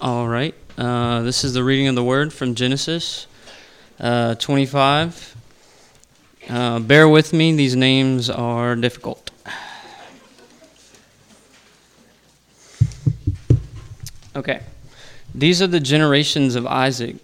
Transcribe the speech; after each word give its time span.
All 0.00 0.28
right. 0.28 0.54
Uh, 0.76 1.22
this 1.22 1.42
is 1.42 1.54
the 1.54 1.64
reading 1.64 1.88
of 1.88 1.96
the 1.96 2.04
word 2.04 2.32
from 2.32 2.54
Genesis 2.54 3.26
uh, 3.98 4.36
25. 4.36 5.34
Uh, 6.48 6.78
bear 6.78 7.08
with 7.08 7.32
me, 7.32 7.52
these 7.56 7.74
names 7.74 8.30
are 8.30 8.76
difficult. 8.76 9.32
Okay. 14.36 14.60
These 15.34 15.60
are 15.60 15.66
the 15.66 15.80
generations 15.80 16.54
of 16.54 16.64
Isaac. 16.64 17.16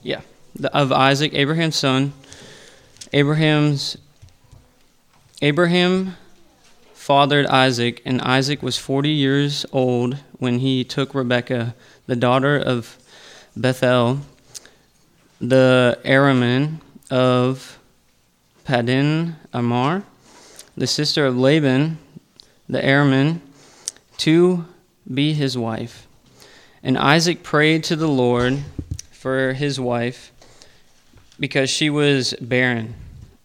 Yeah. 0.00 0.20
The, 0.54 0.72
of 0.72 0.92
Isaac, 0.92 1.34
Abraham's 1.34 1.74
son. 1.74 2.12
Abraham's 3.12 3.96
Abraham 5.42 6.16
fathered 7.08 7.46
Isaac, 7.46 8.02
and 8.04 8.20
Isaac 8.20 8.62
was 8.62 8.76
40 8.76 9.08
years 9.08 9.64
old 9.72 10.18
when 10.32 10.58
he 10.58 10.84
took 10.84 11.14
Rebekah, 11.14 11.74
the 12.06 12.16
daughter 12.16 12.58
of 12.58 12.98
Bethuel, 13.56 14.20
the 15.40 15.98
Aramean 16.04 16.82
of 17.10 17.78
Paddan 18.66 19.36
Aram, 19.54 20.04
the 20.76 20.86
sister 20.86 21.24
of 21.24 21.38
Laban, 21.38 21.96
the 22.68 22.82
Aramean, 22.82 23.40
to 24.18 24.66
be 25.10 25.32
his 25.32 25.56
wife. 25.56 26.06
And 26.82 26.98
Isaac 26.98 27.42
prayed 27.42 27.84
to 27.84 27.96
the 27.96 28.06
Lord 28.06 28.58
for 29.10 29.54
his 29.54 29.80
wife 29.80 30.30
because 31.40 31.70
she 31.70 31.88
was 31.88 32.34
barren. 32.38 32.96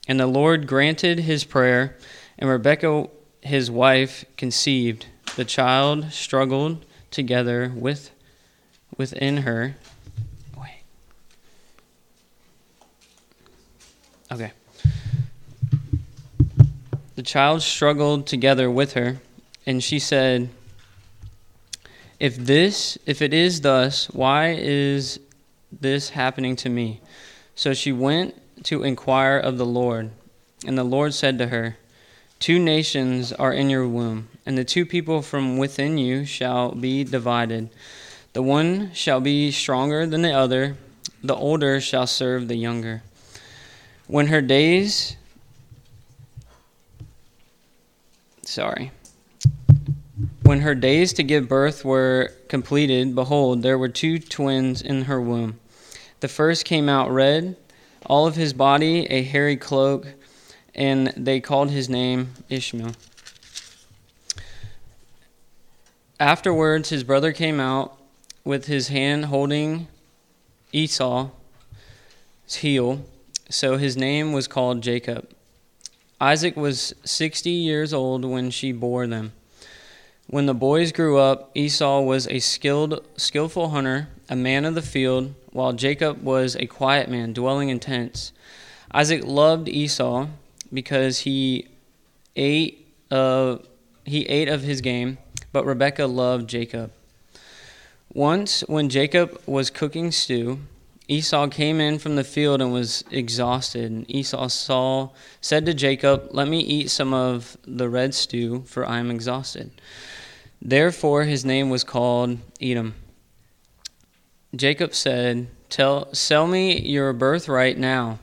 And 0.06 0.20
the 0.20 0.28
Lord 0.28 0.68
granted 0.68 1.20
his 1.20 1.46
prayer, 1.46 1.98
and 2.38 2.50
Rebekah 2.50 3.08
his 3.44 3.70
wife 3.70 4.26
conceived. 4.38 5.08
The 5.36 5.46
child 5.46 6.12
struggled 6.12 6.86
together 7.12 7.72
with 7.76 8.12
within 8.98 9.38
her. 9.38 9.76
Wait. 10.58 10.84
Okay. 14.32 14.52
The 17.16 17.24
child 17.24 17.62
struggled 17.62 18.28
together 18.28 18.72
with 18.72 18.94
her, 18.94 19.18
and 19.66 19.84
she 19.84 20.00
said, 20.00 20.50
If 22.20 22.38
this 22.38 22.98
if 23.06 23.22
it 23.22 23.34
is 23.34 23.62
thus, 23.62 24.10
why 24.10 24.52
is 24.58 25.20
this 25.72 26.10
happening 26.10 26.56
to 26.58 26.70
me? 26.70 27.02
So 27.56 27.74
she 27.74 27.92
went 27.92 28.40
to 28.66 28.84
inquire 28.84 29.38
of 29.38 29.58
the 29.58 29.66
Lord, 29.66 30.12
and 30.66 30.78
the 30.78 30.84
Lord 30.84 31.14
said 31.14 31.38
to 31.40 31.48
her, 31.48 31.78
Two 32.44 32.60
nations 32.60 33.32
are 33.32 33.54
in 33.54 33.70
your 33.70 33.88
womb, 33.88 34.28
and 34.46 34.58
the 34.58 34.66
two 34.66 34.86
people 34.86 35.22
from 35.22 35.56
within 35.58 35.98
you 35.98 36.26
shall 36.26 36.74
be 36.74 37.06
divided. 37.06 37.70
The 38.34 38.44
one 38.44 38.92
shall 38.94 39.22
be 39.22 39.50
stronger 39.50 40.06
than 40.06 40.24
the 40.24 40.34
other, 40.34 40.76
the 41.24 41.36
older 41.36 41.80
shall 41.80 42.06
serve 42.06 42.50
the 42.50 42.58
younger. 42.58 43.02
When 44.08 44.28
her 44.28 44.42
days, 44.42 45.16
sorry, 48.42 48.92
when 50.42 50.60
her 50.60 50.76
days 50.76 51.14
to 51.14 51.24
give 51.24 51.48
birth 51.48 51.86
were 51.86 52.34
completed, 52.50 53.16
behold, 53.16 53.62
there 53.62 53.78
were 53.78 53.88
two 53.88 54.20
twins 54.20 54.82
in 54.82 55.04
her 55.04 55.22
womb. 55.22 55.62
The 56.20 56.28
first 56.28 56.66
came 56.66 56.90
out 56.90 57.10
red, 57.10 57.56
all 58.06 58.28
of 58.28 58.36
his 58.36 58.52
body 58.52 59.06
a 59.10 59.24
hairy 59.24 59.56
cloak 59.56 60.08
and 60.76 61.08
they 61.16 61.40
called 61.40 61.72
his 61.72 61.90
name 61.90 62.34
Ishmael. 62.50 62.94
Afterwards, 66.20 66.90
his 66.90 67.04
brother 67.04 67.32
came 67.32 67.60
out 67.60 67.98
with 68.44 68.66
his 68.66 68.88
hand 68.88 69.26
holding 69.26 69.88
Esau's 70.72 71.30
heel, 72.50 73.06
so 73.50 73.78
his 73.78 73.98
name 73.98 74.32
was 74.34 74.48
called 74.48 74.82
Jacob. 74.82 75.30
Isaac 76.20 76.56
was 76.56 76.94
60 77.04 77.50
years 77.50 77.94
old 77.94 78.24
when 78.24 78.50
she 78.50 78.72
bore 78.72 79.08
them. 79.08 79.34
When 80.28 80.46
the 80.46 80.54
boys 80.54 80.92
grew 80.92 81.18
up, 81.18 81.52
Esau 81.54 82.02
was 82.02 82.28
a 82.28 82.40
skilled, 82.40 83.06
skillful 83.18 83.70
hunter, 83.70 84.08
a 84.30 84.36
man 84.36 84.64
of 84.66 84.74
the 84.74 84.82
field, 84.82 85.34
while 85.52 85.74
Jacob 85.74 86.24
was 86.24 86.56
a 86.56 86.66
quiet 86.66 87.10
man, 87.10 87.34
dwelling 87.34 87.70
in 87.70 87.80
tents. 87.80 88.32
Isaac 88.94 89.24
loved 89.26 89.68
Esau 89.68 90.28
because 90.74 91.20
he 91.20 91.68
ate 92.36 92.88
uh, 93.12 93.58
he 94.06 94.24
ate 94.24 94.50
of 94.50 94.62
his 94.64 94.82
game, 94.82 95.18
but 95.52 95.66
Rebekah 95.66 96.08
loved 96.08 96.50
Jacob. 96.50 96.92
Once, 98.14 98.62
when 98.62 98.90
Jacob 98.90 99.42
was 99.46 99.70
cooking 99.70 100.12
stew, 100.12 100.60
Esau 101.08 101.48
came 101.48 101.80
in 101.80 102.00
from 102.00 102.16
the 102.16 102.24
field 102.24 102.62
and 102.62 102.72
was 102.72 103.04
exhausted. 103.12 103.92
And 103.92 104.10
Esau 104.10 104.48
saw, 104.48 105.10
said 105.42 105.66
to 105.66 105.74
Jacob, 105.74 106.30
Let 106.32 106.48
me 106.48 106.60
eat 106.60 106.90
some 106.90 107.14
of 107.14 107.58
the 107.66 107.90
red 107.90 108.14
stew, 108.14 108.64
for 108.66 108.86
I 108.86 109.00
am 109.00 109.12
exhausted. 109.12 109.72
Therefore, 110.62 111.24
his 111.24 111.44
name 111.44 111.70
was 111.70 111.84
called 111.84 112.38
Edom. 112.62 112.96
Jacob 114.56 114.94
said, 114.94 115.48
Tell, 115.70 116.14
Sell 116.14 116.48
me 116.48 116.80
your 116.80 117.12
birthright 117.14 117.78
now. 117.78 118.20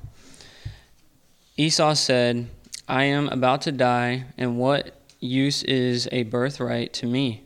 Esau 1.61 1.93
said, 1.93 2.49
I 2.89 3.05
am 3.05 3.29
about 3.29 3.61
to 3.63 3.71
die, 3.71 4.25
and 4.39 4.57
what 4.59 4.99
use 5.21 5.63
is 5.65 6.09
a 6.11 6.23
birthright 6.23 6.95
to 6.95 7.07
me? 7.07 7.45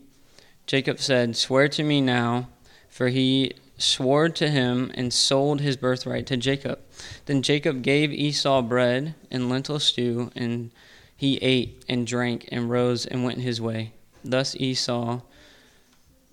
Jacob 0.69 1.00
said, 1.00 1.36
Swear 1.36 1.66
to 1.70 1.82
me 1.82 2.00
now, 2.00 2.48
for 2.88 3.08
he 3.08 3.54
swore 3.76 4.28
to 4.28 4.48
him 4.48 4.92
and 4.94 5.12
sold 5.12 5.60
his 5.60 5.76
birthright 5.76 6.26
to 6.28 6.36
Jacob. 6.36 6.78
Then 7.26 7.42
Jacob 7.42 7.82
gave 7.82 8.12
Esau 8.12 8.62
bread 8.62 9.16
and 9.32 9.48
lentil 9.48 9.80
stew, 9.80 10.31
and 10.36 10.70
he 11.16 11.38
ate 11.38 11.84
and 11.88 12.06
drank 12.06 12.48
and 12.52 12.70
rose 12.70 13.06
and 13.06 13.25
went 13.25 13.41
his 13.41 13.60
way. 13.60 13.94
Thus 14.25 14.54
Esau 14.54 15.22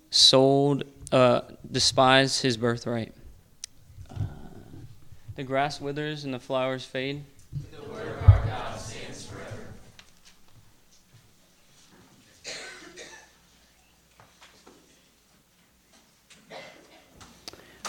sold, 0.08 0.84
uh, 1.10 1.40
despised 1.68 2.42
his 2.42 2.56
birthright. 2.56 3.12
The 5.34 5.42
grass 5.42 5.80
withers 5.80 6.24
and 6.24 6.32
the 6.32 6.38
flowers 6.38 6.84
fade 6.84 7.24
our 7.98 8.44
God 8.46 8.78
stands 8.78 9.26
forever. 9.26 9.74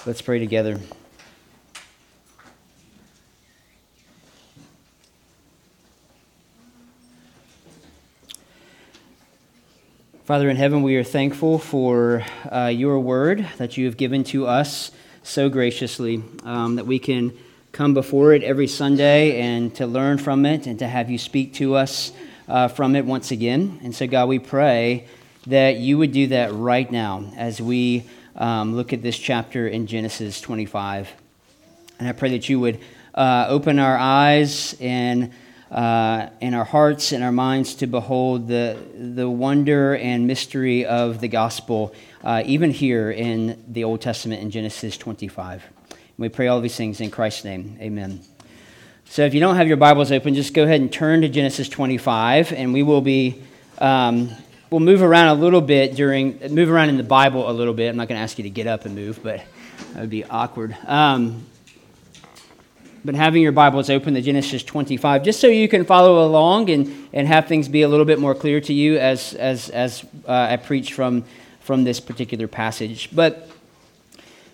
Let's 0.06 0.22
pray 0.22 0.40
together. 0.40 0.80
Father 10.26 10.50
in 10.50 10.56
heaven, 10.56 10.84
we 10.84 10.96
are 10.96 11.04
thankful 11.04 11.60
for 11.60 12.24
uh, 12.50 12.68
your 12.68 12.98
word 13.00 13.46
that 13.58 13.78
you 13.78 13.86
have 13.86 13.98
given 13.98 14.24
to 14.24 14.48
us 14.48 14.90
so 15.22 15.50
graciously, 15.50 16.24
um, 16.44 16.76
that 16.76 16.86
we 16.86 16.98
can 16.98 17.38
come 17.74 17.96
before 17.96 18.34
it 18.34 18.44
every 18.44 18.68
Sunday 18.68 19.42
and 19.42 19.74
to 19.74 19.88
learn 19.88 20.20
from 20.20 20.46
it 20.46 20.68
and 20.68 20.78
to 20.78 20.88
have 20.88 21.10
you 21.10 21.18
speak 21.18 21.56
to 21.56 21.74
us 21.74 22.12
uh, 22.48 22.68
from 22.68 22.96
it 22.96 23.04
once 23.04 23.32
again. 23.32 23.80
And 23.84 23.96
so, 23.96 24.06
God, 24.06 24.30
we 24.30 24.38
pray 24.38 25.08
that 25.48 25.78
you 25.78 25.98
would 25.98 26.12
do 26.12 26.28
that 26.28 26.54
right 26.54 26.90
now 26.92 27.32
as 27.36 27.60
we 27.60 28.04
um, 28.36 28.76
look 28.76 28.94
at 28.94 29.02
this 29.02 29.18
chapter 29.18 29.68
in 29.68 29.88
Genesis 29.88 30.40
25. 30.40 31.12
And 31.98 32.08
I 32.08 32.12
pray 32.12 32.30
that 32.30 32.48
you 32.48 32.60
would 32.60 32.80
uh, 33.16 33.48
open 33.50 33.80
our 33.80 33.98
eyes 33.98 34.76
and 34.80 35.34
uh, 35.72 36.30
and 36.40 36.54
our 36.54 36.66
hearts 36.66 37.12
and 37.12 37.24
our 37.24 37.32
minds 37.32 37.74
to 37.74 37.88
behold 37.88 38.48
the, 38.48 38.78
the 38.96 39.28
wonder 39.28 39.96
and 39.96 40.28
mystery 40.28 40.86
of 40.86 41.20
the 41.20 41.28
gospel, 41.28 41.96
uh, 42.24 42.44
even 42.46 42.70
here 42.70 43.10
in 43.10 43.64
the 43.68 43.84
Old 43.84 44.00
Testament 44.00 44.44
in 44.44 44.52
Genesis 44.52 45.00
25. 45.00 45.64
We 46.18 46.30
pray 46.30 46.48
all 46.48 46.62
these 46.62 46.76
things 46.76 47.02
in 47.02 47.10
Christ's 47.10 47.44
name. 47.44 47.76
Amen. 47.82 48.22
So 49.06 49.26
if 49.26 49.34
you 49.34 49.40
don't 49.40 49.56
have 49.56 49.68
your 49.68 49.78
Bibles 49.78 50.12
open, 50.12 50.36
just 50.36 50.54
go 50.54 50.64
ahead 50.64 50.80
and 50.80 50.94
turn 50.94 51.22
to 51.22 51.30
Genesis 51.30 51.68
25, 51.68 52.54
and 52.54 52.72
we 52.72 52.84
will 52.84 53.02
be. 53.02 53.42
Um, 53.80 54.30
we'll 54.70 54.80
move 54.80 55.02
around 55.02 55.30
a 55.30 55.34
little 55.34 55.62
bit 55.62 55.96
during 55.96 56.40
move 56.54 56.70
around 56.70 56.90
in 56.90 56.98
the 56.98 57.04
Bible 57.04 57.50
a 57.50 57.52
little 57.52 57.74
bit. 57.74 57.90
I'm 57.90 57.96
not 57.96 58.08
going 58.08 58.20
to 58.20 58.24
ask 58.24 58.38
you 58.38 58.44
to 58.44 58.50
get 58.52 58.68
up 58.68 58.86
and 58.86 58.94
move, 58.94 59.22
but 59.24 59.44
that 59.94 60.02
would 60.02 60.10
be 60.12 60.24
awkward. 60.24 60.78
Um, 60.86 61.46
but 63.04 63.16
having 63.16 63.42
your 63.42 63.52
Bibles 63.52 63.90
open 63.90 64.14
to 64.14 64.22
Genesis 64.22 64.64
25, 64.64 65.24
just 65.24 65.42
so 65.42 65.48
you 65.48 65.68
can 65.68 65.84
follow 65.84 66.26
along 66.26 66.70
and, 66.70 67.10
and 67.12 67.28
have 67.28 67.48
things 67.48 67.68
be 67.68 67.82
a 67.82 67.88
little 67.88 68.06
bit 68.06 68.20
more 68.20 68.36
clear 68.36 68.62
to 68.62 68.74
you 68.74 68.98
as, 68.98 69.34
as, 69.34 69.70
as 69.70 70.06
uh, 70.28 70.48
I 70.52 70.58
preach 70.58 70.94
from, 70.94 71.26
from 71.60 71.84
this 71.84 72.00
particular 72.00 72.48
passage. 72.48 73.10
But 73.12 73.50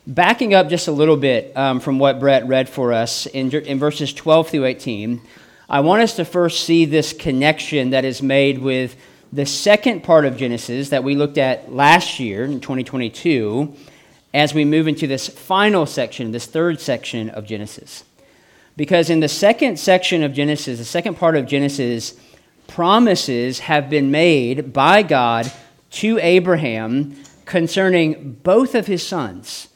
Backing 0.09 0.55
up 0.55 0.69
just 0.69 0.87
a 0.87 0.91
little 0.91 1.17
bit 1.17 1.55
um, 1.55 1.79
from 1.79 1.99
what 1.99 2.19
Brett 2.19 2.47
read 2.47 2.67
for 2.67 2.91
us 2.91 3.27
in, 3.27 3.51
in 3.51 3.77
verses 3.77 4.11
12 4.11 4.49
through 4.49 4.65
18, 4.65 5.21
I 5.69 5.81
want 5.81 6.01
us 6.01 6.15
to 6.15 6.25
first 6.25 6.65
see 6.65 6.85
this 6.85 7.13
connection 7.13 7.91
that 7.91 8.05
is 8.05 8.23
made 8.23 8.57
with 8.57 8.95
the 9.31 9.45
second 9.45 10.03
part 10.03 10.25
of 10.25 10.35
Genesis 10.35 10.89
that 10.89 11.03
we 11.03 11.15
looked 11.15 11.37
at 11.37 11.71
last 11.71 12.19
year 12.19 12.43
in 12.43 12.59
2022 12.59 13.71
as 14.33 14.51
we 14.51 14.65
move 14.65 14.87
into 14.87 15.05
this 15.05 15.27
final 15.27 15.85
section, 15.85 16.31
this 16.31 16.47
third 16.47 16.81
section 16.81 17.29
of 17.29 17.45
Genesis. 17.45 18.03
Because 18.75 19.11
in 19.11 19.19
the 19.19 19.27
second 19.27 19.77
section 19.77 20.23
of 20.23 20.33
Genesis, 20.33 20.79
the 20.79 20.85
second 20.85 21.17
part 21.17 21.35
of 21.35 21.45
Genesis, 21.45 22.19
promises 22.65 23.59
have 23.59 23.91
been 23.91 24.09
made 24.09 24.73
by 24.73 25.03
God 25.03 25.51
to 25.91 26.17
Abraham 26.17 27.15
concerning 27.45 28.33
both 28.41 28.73
of 28.73 28.87
his 28.87 29.05
sons, 29.05 29.67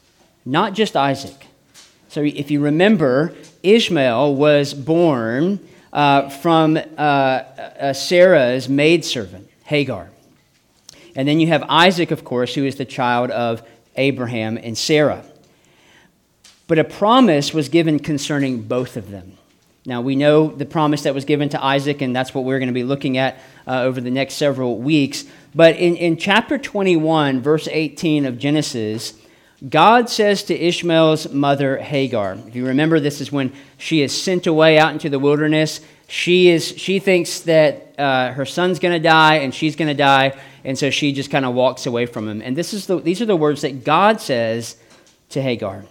not 0.44 0.74
just 0.74 0.96
Isaac. 0.96 1.46
So 2.08 2.22
if 2.22 2.50
you 2.50 2.60
remember, 2.60 3.34
Ishmael 3.62 4.34
was 4.34 4.74
born 4.74 5.58
uh, 5.92 6.28
from 6.28 6.76
uh, 6.76 6.80
uh, 7.00 7.92
Sarah's 7.92 8.68
maidservant, 8.68 9.48
Hagar. 9.64 10.10
And 11.16 11.26
then 11.26 11.40
you 11.40 11.46
have 11.48 11.64
Isaac, 11.68 12.10
of 12.10 12.24
course, 12.24 12.54
who 12.54 12.64
is 12.64 12.76
the 12.76 12.84
child 12.84 13.30
of 13.30 13.62
Abraham 13.96 14.58
and 14.58 14.76
Sarah. 14.76 15.24
But 16.66 16.78
a 16.78 16.84
promise 16.84 17.54
was 17.54 17.68
given 17.68 17.98
concerning 17.98 18.62
both 18.62 18.96
of 18.96 19.10
them. 19.10 19.36
Now, 19.86 20.00
we 20.00 20.16
know 20.16 20.48
the 20.48 20.64
promise 20.64 21.02
that 21.02 21.14
was 21.14 21.26
given 21.26 21.50
to 21.50 21.62
Isaac, 21.62 22.00
and 22.00 22.16
that's 22.16 22.34
what 22.34 22.44
we're 22.44 22.58
going 22.58 22.68
to 22.68 22.74
be 22.74 22.84
looking 22.84 23.18
at 23.18 23.38
uh, 23.66 23.82
over 23.82 24.00
the 24.00 24.10
next 24.10 24.34
several 24.34 24.78
weeks. 24.78 25.24
But 25.54 25.76
in, 25.76 25.96
in 25.96 26.16
chapter 26.16 26.56
21, 26.56 27.42
verse 27.42 27.68
18 27.70 28.24
of 28.24 28.38
Genesis, 28.38 29.12
God 29.68 30.10
says 30.10 30.42
to 30.44 30.54
Ishmael's 30.54 31.32
mother, 31.32 31.78
Hagar, 31.78 32.36
if 32.46 32.54
you 32.54 32.66
remember, 32.66 33.00
this 33.00 33.20
is 33.20 33.32
when 33.32 33.52
she 33.78 34.02
is 34.02 34.20
sent 34.20 34.46
away 34.46 34.78
out 34.78 34.92
into 34.92 35.08
the 35.08 35.18
wilderness. 35.18 35.80
She, 36.06 36.48
is, 36.48 36.66
she 36.66 36.98
thinks 36.98 37.40
that 37.40 37.94
uh, 37.98 38.32
her 38.32 38.44
son's 38.44 38.78
going 38.78 38.92
to 38.92 39.08
die 39.08 39.36
and 39.36 39.54
she's 39.54 39.74
going 39.76 39.88
to 39.88 39.94
die, 39.94 40.38
and 40.64 40.78
so 40.78 40.90
she 40.90 41.12
just 41.12 41.30
kind 41.30 41.44
of 41.44 41.54
walks 41.54 41.86
away 41.86 42.04
from 42.04 42.28
him. 42.28 42.42
And 42.42 42.56
this 42.56 42.74
is 42.74 42.86
the, 42.86 42.98
these 43.00 43.22
are 43.22 43.26
the 43.26 43.36
words 43.36 43.62
that 43.62 43.84
God 43.84 44.20
says 44.20 44.76
to 45.30 45.40
Hagar 45.40 45.84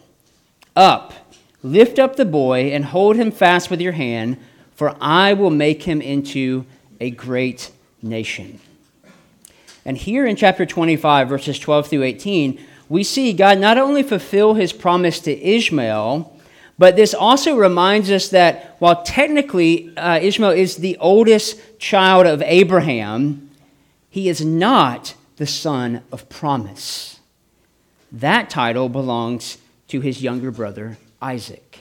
Up, 0.75 1.13
lift 1.63 1.97
up 1.97 2.15
the 2.15 2.25
boy, 2.25 2.71
and 2.71 2.85
hold 2.85 3.15
him 3.15 3.31
fast 3.31 3.71
with 3.71 3.81
your 3.81 3.93
hand, 3.93 4.37
for 4.75 4.95
I 5.01 5.33
will 5.33 5.49
make 5.49 5.83
him 5.83 6.01
into 6.01 6.65
a 6.99 7.09
great 7.09 7.71
nation. 8.03 8.59
And 9.85 9.97
here 9.97 10.25
in 10.25 10.35
chapter 10.35 10.65
25, 10.65 11.27
verses 11.27 11.57
12 11.59 11.87
through 11.87 12.03
18, 12.03 12.59
we 12.89 13.03
see 13.03 13.33
God 13.33 13.59
not 13.59 13.77
only 13.77 14.03
fulfill 14.03 14.53
his 14.53 14.73
promise 14.73 15.19
to 15.21 15.31
Ishmael, 15.31 16.29
but 16.77 16.95
this 16.95 17.13
also 17.13 17.55
reminds 17.55 18.09
us 18.11 18.29
that 18.29 18.75
while 18.79 19.03
technically 19.03 19.95
uh, 19.95 20.19
Ishmael 20.19 20.51
is 20.51 20.77
the 20.77 20.97
oldest 20.97 21.79
child 21.79 22.25
of 22.25 22.41
Abraham, 22.41 23.49
he 24.09 24.29
is 24.29 24.43
not 24.43 25.15
the 25.37 25.47
son 25.47 26.03
of 26.11 26.29
promise. 26.29 27.19
That 28.11 28.49
title 28.49 28.89
belongs 28.89 29.57
to 29.87 30.01
his 30.01 30.21
younger 30.21 30.51
brother, 30.51 30.97
Isaac 31.21 31.73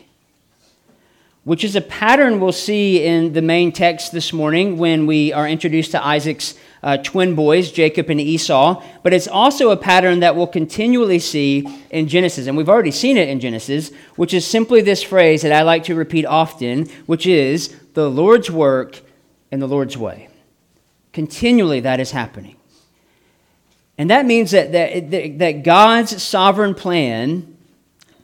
which 1.44 1.64
is 1.64 1.74
a 1.74 1.80
pattern 1.80 2.38
we'll 2.38 2.52
see 2.52 3.04
in 3.04 3.32
the 3.32 3.42
main 3.42 3.72
text 3.72 4.12
this 4.12 4.32
morning 4.32 4.78
when 4.78 5.06
we 5.06 5.32
are 5.32 5.48
introduced 5.48 5.90
to 5.90 6.04
Isaac's 6.04 6.54
uh, 6.82 6.96
twin 6.98 7.34
boys, 7.34 7.70
Jacob 7.70 8.10
and 8.10 8.20
Esau. 8.20 8.82
But 9.02 9.12
it's 9.12 9.28
also 9.28 9.70
a 9.70 9.76
pattern 9.76 10.20
that 10.20 10.34
we'll 10.34 10.46
continually 10.46 11.18
see 11.18 11.66
in 11.90 12.08
Genesis. 12.08 12.46
And 12.46 12.56
we've 12.56 12.68
already 12.68 12.90
seen 12.90 13.16
it 13.16 13.28
in 13.28 13.40
Genesis, 13.40 13.92
which 14.16 14.34
is 14.34 14.46
simply 14.46 14.80
this 14.80 15.02
phrase 15.02 15.42
that 15.42 15.52
I 15.52 15.62
like 15.62 15.84
to 15.84 15.94
repeat 15.94 16.26
often, 16.26 16.86
which 17.06 17.26
is 17.26 17.76
the 17.94 18.10
Lord's 18.10 18.50
work 18.50 19.00
in 19.50 19.60
the 19.60 19.68
Lord's 19.68 19.96
way. 19.96 20.28
Continually, 21.12 21.80
that 21.80 22.00
is 22.00 22.10
happening. 22.10 22.56
And 23.98 24.10
that 24.10 24.26
means 24.26 24.50
that, 24.50 24.72
that, 24.72 25.38
that 25.38 25.62
God's 25.62 26.22
sovereign 26.22 26.74
plan 26.74 27.56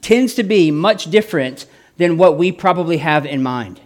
tends 0.01 0.35
to 0.35 0.43
be 0.43 0.71
much 0.71 1.11
different 1.11 1.67
than 1.99 2.17
what 2.17 2.39
we 2.39 2.51
probably 2.51 2.99
have 2.99 3.27
in 3.27 3.43
mind. 3.43 3.81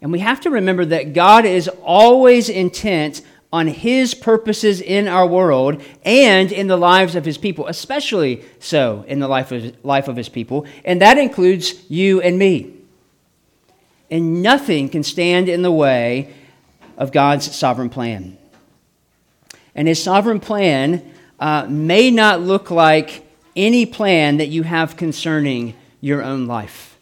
And 0.00 0.12
we 0.12 0.20
have 0.20 0.40
to 0.42 0.50
remember 0.50 0.84
that 0.86 1.12
God 1.12 1.44
is 1.44 1.68
always 1.82 2.48
intent 2.48 3.22
on 3.54 3.68
his 3.68 4.14
purposes 4.14 4.80
in 4.80 5.06
our 5.06 5.24
world 5.24 5.80
and 6.04 6.50
in 6.50 6.66
the 6.66 6.76
lives 6.76 7.14
of 7.14 7.24
his 7.24 7.38
people, 7.38 7.68
especially 7.68 8.42
so 8.58 9.04
in 9.06 9.20
the 9.20 9.28
life 9.28 9.52
of, 9.52 9.76
life 9.84 10.08
of 10.08 10.16
his 10.16 10.28
people. 10.28 10.66
And 10.84 11.00
that 11.00 11.18
includes 11.18 11.88
you 11.88 12.20
and 12.20 12.36
me. 12.36 12.74
And 14.10 14.42
nothing 14.42 14.88
can 14.88 15.04
stand 15.04 15.48
in 15.48 15.62
the 15.62 15.70
way 15.70 16.34
of 16.98 17.12
God's 17.12 17.54
sovereign 17.54 17.90
plan. 17.90 18.36
And 19.76 19.86
his 19.86 20.02
sovereign 20.02 20.40
plan 20.40 21.08
uh, 21.38 21.68
may 21.68 22.10
not 22.10 22.40
look 22.40 22.72
like 22.72 23.24
any 23.54 23.86
plan 23.86 24.38
that 24.38 24.48
you 24.48 24.64
have 24.64 24.96
concerning 24.96 25.76
your 26.00 26.24
own 26.24 26.48
life. 26.48 26.98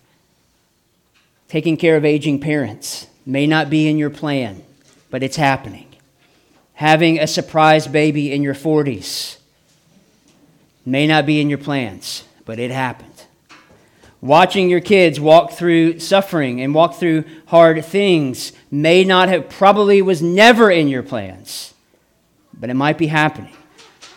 Taking 1.49 1.79
care 1.79 1.97
of 1.97 2.05
aging 2.05 2.41
parents 2.41 3.07
may 3.25 3.47
not 3.47 3.71
be 3.71 3.89
in 3.89 3.97
your 3.97 4.11
plan, 4.11 4.63
but 5.09 5.23
it's 5.23 5.37
happening. 5.37 5.92
Having 6.83 7.21
a 7.21 7.29
surprise 7.29 7.87
baby 7.87 8.33
in 8.33 8.43
your 8.43 8.57
40s 8.57 9.37
may 10.85 11.07
not 11.07 11.27
be 11.27 11.41
in 11.41 11.49
your 11.49 11.59
plans, 11.59 12.25
but 12.45 12.59
it 12.59 12.73
happened. 12.73 13.23
Watching 14.21 14.69
your 14.69 14.81
kids 14.81 15.21
walk 15.21 15.53
through 15.53 16.01
suffering 16.01 16.61
and 16.61 16.75
walk 16.75 16.97
through 16.97 17.23
hard 17.47 17.85
things 17.85 18.53
may 18.69 19.05
not 19.05 19.29
have, 19.29 19.49
probably 19.49 20.03
was 20.03 20.23
never 20.23 20.73
in 20.73 20.89
your 20.89 21.05
plans, 21.05 21.73
but 22.53 22.69
it 22.69 22.75
might 22.75 22.99
be 22.99 23.07
happening. 23.07 23.55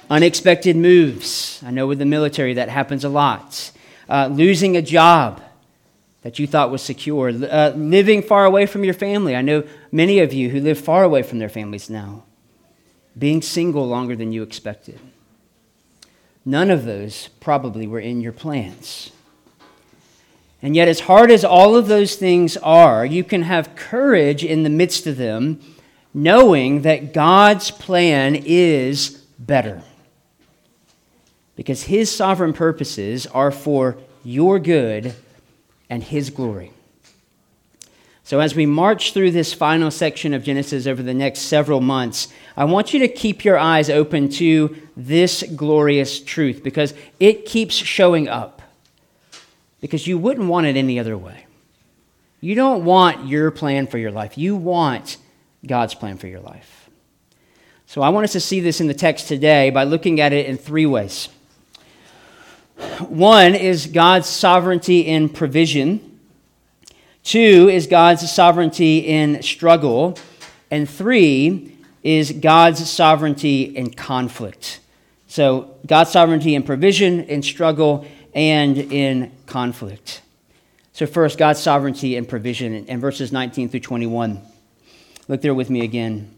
Unexpected 0.10 0.76
moves. 0.76 1.62
I 1.64 1.70
know 1.70 1.86
with 1.86 2.00
the 2.00 2.06
military 2.06 2.56
that 2.56 2.70
happens 2.70 3.04
a 3.04 3.10
lot 3.10 3.72
uh, 4.10 4.26
losing 4.32 4.76
a 4.76 4.82
job 4.82 5.40
that 6.24 6.40
you 6.40 6.48
thought 6.48 6.72
was 6.72 6.82
secure, 6.82 7.30
uh, 7.30 7.74
living 7.76 8.24
far 8.24 8.44
away 8.44 8.66
from 8.66 8.84
your 8.84 8.96
family. 8.96 9.36
I 9.36 9.44
know 9.44 9.66
many 9.92 10.18
of 10.18 10.34
you 10.34 10.50
who 10.50 10.60
live 10.60 10.80
far 10.80 11.04
away 11.04 11.22
from 11.22 11.38
their 11.38 11.48
families 11.48 11.92
now, 11.92 12.24
being 13.18 13.42
single 13.42 13.88
longer 13.88 14.16
than 14.16 14.32
you 14.32 14.44
expected. 14.44 15.00
None 16.46 16.70
of 16.70 16.86
those 16.86 17.30
probably 17.40 17.88
were 17.88 18.00
in 18.00 18.22
your 18.22 18.32
plans. 18.32 19.12
And 20.62 20.76
yet, 20.76 20.88
as 20.88 21.02
hard 21.02 21.32
as 21.32 21.44
all 21.44 21.76
of 21.76 21.88
those 21.88 22.16
things 22.16 22.58
are, 22.58 23.06
you 23.06 23.24
can 23.24 23.44
have 23.44 23.76
courage 23.76 24.44
in 24.44 24.64
the 24.64 24.70
midst 24.70 25.06
of 25.06 25.18
them, 25.18 25.60
knowing 26.14 26.82
that 26.82 27.14
God's 27.14 27.72
plan 27.72 28.36
is 28.36 29.10
better 29.38 29.82
because 31.56 31.84
his 31.84 32.12
sovereign 32.12 32.54
purposes 32.54 33.28
are 33.28 33.52
for 33.52 33.98
your 34.24 34.60
good 34.60 35.14
and 35.90 36.04
his 36.04 36.30
glory. 36.30 36.72
So, 38.26 38.40
as 38.40 38.56
we 38.56 38.66
march 38.66 39.14
through 39.14 39.32
this 39.32 39.54
final 39.54 39.92
section 39.92 40.34
of 40.34 40.44
Genesis 40.44 40.88
over 40.88 41.04
the 41.04 41.14
next 41.14 41.42
several 41.42 41.80
months, 41.80 42.28
I 42.58 42.66
want 42.66 42.92
you 42.92 43.00
to 43.02 43.08
keep 43.08 43.46
your 43.46 43.60
eyes 43.60 43.88
open 43.88 44.30
to 44.30 44.76
this 44.98 45.44
glorious 45.56 46.20
truth 46.20 46.64
because 46.64 46.96
it 47.20 47.46
keeps 47.46 47.76
showing 47.76 48.28
up. 48.28 48.64
Because 49.80 50.08
you 50.08 50.18
wouldn't 50.18 50.48
want 50.48 50.66
it 50.66 50.76
any 50.76 51.00
other 51.00 51.16
way. 51.16 51.46
You 52.42 52.56
don't 52.56 52.84
want 52.84 53.28
your 53.28 53.52
plan 53.52 53.86
for 53.86 54.00
your 54.00 54.10
life, 54.10 54.40
you 54.40 54.56
want 54.56 55.18
God's 55.64 55.94
plan 55.94 56.18
for 56.18 56.26
your 56.26 56.40
life. 56.40 56.90
So, 57.86 58.02
I 58.02 58.10
want 58.10 58.24
us 58.24 58.32
to 58.32 58.40
see 58.40 58.60
this 58.60 58.82
in 58.82 58.88
the 58.88 58.96
text 58.96 59.28
today 59.28 59.70
by 59.70 59.84
looking 59.84 60.20
at 60.20 60.34
it 60.34 60.48
in 60.48 60.58
three 60.58 60.88
ways. 60.88 61.30
One 63.08 63.54
is 63.54 63.86
God's 63.86 64.28
sovereignty 64.28 65.02
in 65.02 65.30
provision. 65.30 66.15
Two 67.26 67.70
is 67.70 67.88
God's 67.88 68.32
sovereignty 68.32 69.00
in 69.00 69.42
struggle. 69.42 70.18
And 70.70 70.88
three 70.88 71.76
is 72.04 72.32
God's 72.32 72.88
sovereignty 72.88 73.64
in 73.64 73.90
conflict. 73.90 74.80
So, 75.28 75.76
God's 75.88 76.12
sovereignty 76.12 76.54
in 76.54 76.62
provision, 76.62 77.22
in 77.22 77.42
struggle, 77.42 78.06
and 78.36 78.78
in 78.78 79.32
conflict. 79.48 80.22
So, 80.94 81.08
first, 81.08 81.40
God's 81.40 81.60
sovereignty 81.60 82.16
and 82.16 82.30
provision 82.30 82.86
in 82.86 83.00
verses 83.02 83.32
19 83.32 83.70
through 83.70 83.80
21. 83.80 84.40
Look 85.28 85.42
there 85.42 85.56
with 85.56 85.72
me 85.72 85.82
again. 85.82 86.32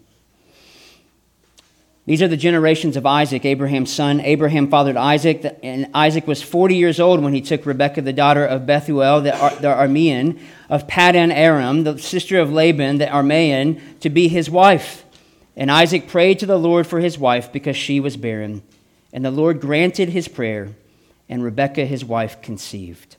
These 2.05 2.21
are 2.21 2.29
the 2.29 2.37
generations 2.37 2.95
of 2.95 3.05
Isaac, 3.05 3.43
Abraham's 3.43 3.91
son. 3.91 4.21
Abraham 4.21 4.69
fathered 4.69 4.95
Isaac, 4.95 5.59
and 5.61 5.87
Isaac 5.93 6.25
was 6.25 6.41
40 6.41 6.77
years 6.77 7.01
old 7.01 7.21
when 7.21 7.33
he 7.33 7.41
took 7.41 7.65
Rebekah, 7.65 8.03
the 8.03 8.13
daughter 8.13 8.45
of 8.45 8.65
Bethuel, 8.65 9.19
the, 9.19 9.37
Ar- 9.37 9.55
the 9.57 9.67
Aramean, 9.67 10.39
of 10.69 10.87
Paddan 10.87 11.31
Aram, 11.33 11.83
the 11.83 11.97
sister 11.97 12.39
of 12.39 12.51
Laban, 12.51 12.97
the 12.97 13.05
Aramean, 13.05 13.81
to 14.01 14.09
be 14.09 14.27
his 14.27 14.49
wife. 14.49 15.05
And 15.55 15.71
Isaac 15.71 16.07
prayed 16.07 16.39
to 16.39 16.45
the 16.45 16.59
Lord 16.59 16.85
for 16.85 16.99
his 16.99 17.17
wife 17.17 17.51
because 17.51 17.77
she 17.77 17.99
was 17.99 18.17
barren. 18.17 18.61
And 19.11 19.23
the 19.23 19.31
Lord 19.31 19.61
granted 19.61 20.09
his 20.09 20.27
prayer, 20.27 20.69
and 21.29 21.43
Rebekah, 21.43 21.85
his 21.85 22.05
wife, 22.05 22.41
conceived. 22.41 23.15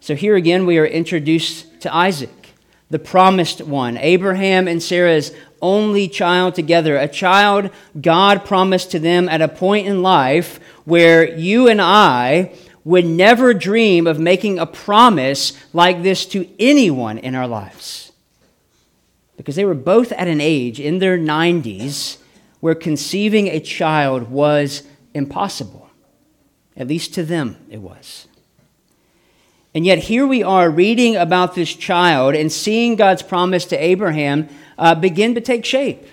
So 0.00 0.14
here 0.14 0.36
again, 0.36 0.64
we 0.64 0.78
are 0.78 0.86
introduced 0.86 1.80
to 1.82 1.94
Isaac, 1.94 2.54
the 2.88 2.98
promised 2.98 3.60
one, 3.60 3.98
Abraham 3.98 4.66
and 4.66 4.82
Sarah's 4.82 5.32
only 5.60 6.08
child 6.08 6.54
together, 6.54 6.96
a 6.96 7.06
child 7.06 7.70
God 8.00 8.44
promised 8.44 8.90
to 8.92 8.98
them 8.98 9.28
at 9.28 9.42
a 9.42 9.48
point 9.48 9.86
in 9.86 10.02
life 10.02 10.58
where 10.84 11.36
you 11.36 11.68
and 11.68 11.80
I 11.80 12.54
would 12.84 13.04
never 13.04 13.52
dream 13.52 14.06
of 14.06 14.18
making 14.18 14.58
a 14.58 14.66
promise 14.66 15.52
like 15.72 16.02
this 16.02 16.24
to 16.26 16.48
anyone 16.58 17.18
in 17.18 17.34
our 17.34 17.46
lives. 17.46 18.12
Because 19.36 19.56
they 19.56 19.64
were 19.64 19.74
both 19.74 20.12
at 20.12 20.28
an 20.28 20.40
age 20.40 20.80
in 20.80 20.98
their 20.98 21.18
90s 21.18 22.18
where 22.60 22.74
conceiving 22.74 23.48
a 23.48 23.60
child 23.60 24.30
was 24.30 24.82
impossible. 25.14 25.90
At 26.76 26.88
least 26.88 27.14
to 27.14 27.24
them, 27.24 27.56
it 27.68 27.78
was. 27.78 28.28
And 29.74 29.86
yet, 29.86 29.98
here 29.98 30.26
we 30.26 30.42
are 30.42 30.68
reading 30.68 31.16
about 31.16 31.54
this 31.54 31.74
child 31.74 32.34
and 32.34 32.50
seeing 32.50 32.96
God's 32.96 33.22
promise 33.22 33.64
to 33.66 33.76
Abraham 33.76 34.48
uh, 34.76 34.94
begin 34.94 35.34
to 35.36 35.40
take 35.40 35.64
shape. 35.64 36.04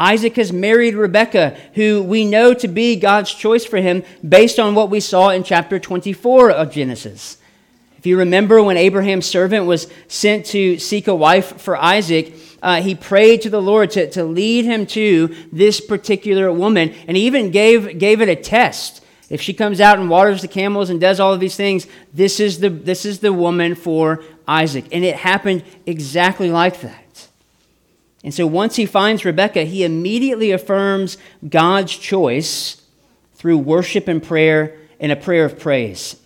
Isaac 0.00 0.36
has 0.36 0.50
married 0.50 0.94
Rebekah, 0.94 1.58
who 1.74 2.02
we 2.02 2.24
know 2.24 2.54
to 2.54 2.66
be 2.66 2.96
God's 2.96 3.34
choice 3.34 3.66
for 3.66 3.76
him 3.76 4.02
based 4.26 4.58
on 4.58 4.74
what 4.74 4.88
we 4.88 4.98
saw 4.98 5.28
in 5.28 5.44
chapter 5.44 5.78
24 5.78 6.50
of 6.50 6.72
Genesis. 6.72 7.36
If 7.98 8.06
you 8.06 8.16
remember 8.16 8.62
when 8.62 8.78
Abraham's 8.78 9.26
servant 9.26 9.66
was 9.66 9.86
sent 10.08 10.46
to 10.46 10.78
seek 10.78 11.06
a 11.06 11.14
wife 11.14 11.60
for 11.60 11.76
Isaac, 11.76 12.34
uh, 12.62 12.80
he 12.80 12.94
prayed 12.94 13.42
to 13.42 13.50
the 13.50 13.60
Lord 13.60 13.90
to, 13.90 14.08
to 14.12 14.24
lead 14.24 14.64
him 14.64 14.86
to 14.86 15.36
this 15.52 15.82
particular 15.82 16.50
woman, 16.50 16.94
and 17.06 17.14
he 17.14 17.26
even 17.26 17.50
gave, 17.50 17.98
gave 17.98 18.22
it 18.22 18.30
a 18.30 18.36
test. 18.36 19.04
If 19.28 19.42
she 19.42 19.52
comes 19.52 19.82
out 19.82 19.98
and 19.98 20.08
waters 20.08 20.40
the 20.40 20.48
camels 20.48 20.88
and 20.88 20.98
does 20.98 21.20
all 21.20 21.34
of 21.34 21.40
these 21.40 21.56
things, 21.56 21.86
this 22.14 22.40
is 22.40 22.60
the, 22.60 22.70
this 22.70 23.04
is 23.04 23.18
the 23.18 23.34
woman 23.34 23.74
for 23.74 24.24
Isaac. 24.48 24.86
And 24.92 25.04
it 25.04 25.16
happened 25.16 25.62
exactly 25.84 26.50
like 26.50 26.80
that. 26.80 27.04
And 28.22 28.34
so 28.34 28.46
once 28.46 28.76
he 28.76 28.86
finds 28.86 29.24
Rebekah, 29.24 29.64
he 29.64 29.84
immediately 29.84 30.50
affirms 30.50 31.16
God's 31.48 31.96
choice 31.96 32.82
through 33.34 33.58
worship 33.58 34.08
and 34.08 34.22
prayer 34.22 34.76
and 34.98 35.10
a 35.10 35.16
prayer 35.16 35.44
of 35.44 35.58
praise. 35.58 36.16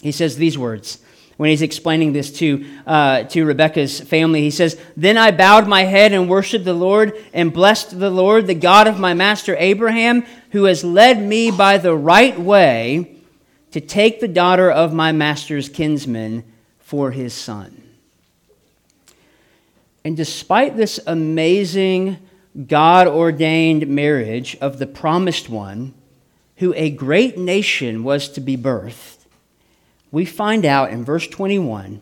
He 0.00 0.12
says 0.12 0.36
these 0.36 0.56
words 0.56 1.00
when 1.36 1.50
he's 1.50 1.62
explaining 1.62 2.12
this 2.12 2.30
to, 2.38 2.64
uh, 2.86 3.24
to 3.24 3.44
Rebekah's 3.44 4.00
family. 4.00 4.40
He 4.40 4.50
says, 4.50 4.80
Then 4.96 5.18
I 5.18 5.30
bowed 5.32 5.68
my 5.68 5.84
head 5.84 6.12
and 6.12 6.30
worshiped 6.30 6.64
the 6.64 6.72
Lord 6.72 7.12
and 7.34 7.52
blessed 7.52 7.98
the 7.98 8.10
Lord, 8.10 8.46
the 8.46 8.54
God 8.54 8.86
of 8.86 8.98
my 8.98 9.12
master 9.12 9.56
Abraham, 9.58 10.24
who 10.52 10.64
has 10.64 10.84
led 10.84 11.20
me 11.20 11.50
by 11.50 11.78
the 11.78 11.94
right 11.94 12.38
way 12.38 13.16
to 13.72 13.80
take 13.80 14.20
the 14.20 14.28
daughter 14.28 14.70
of 14.70 14.94
my 14.94 15.12
master's 15.12 15.68
kinsman 15.68 16.44
for 16.78 17.10
his 17.10 17.34
son. 17.34 17.85
And 20.06 20.16
despite 20.16 20.76
this 20.76 21.00
amazing 21.04 22.18
God 22.68 23.08
ordained 23.08 23.88
marriage 23.88 24.56
of 24.60 24.78
the 24.78 24.86
promised 24.86 25.48
one, 25.48 25.94
who 26.58 26.72
a 26.76 26.90
great 26.90 27.36
nation 27.36 28.04
was 28.04 28.28
to 28.28 28.40
be 28.40 28.56
birthed, 28.56 29.16
we 30.12 30.24
find 30.24 30.64
out 30.64 30.90
in 30.90 31.04
verse 31.04 31.26
21 31.26 32.00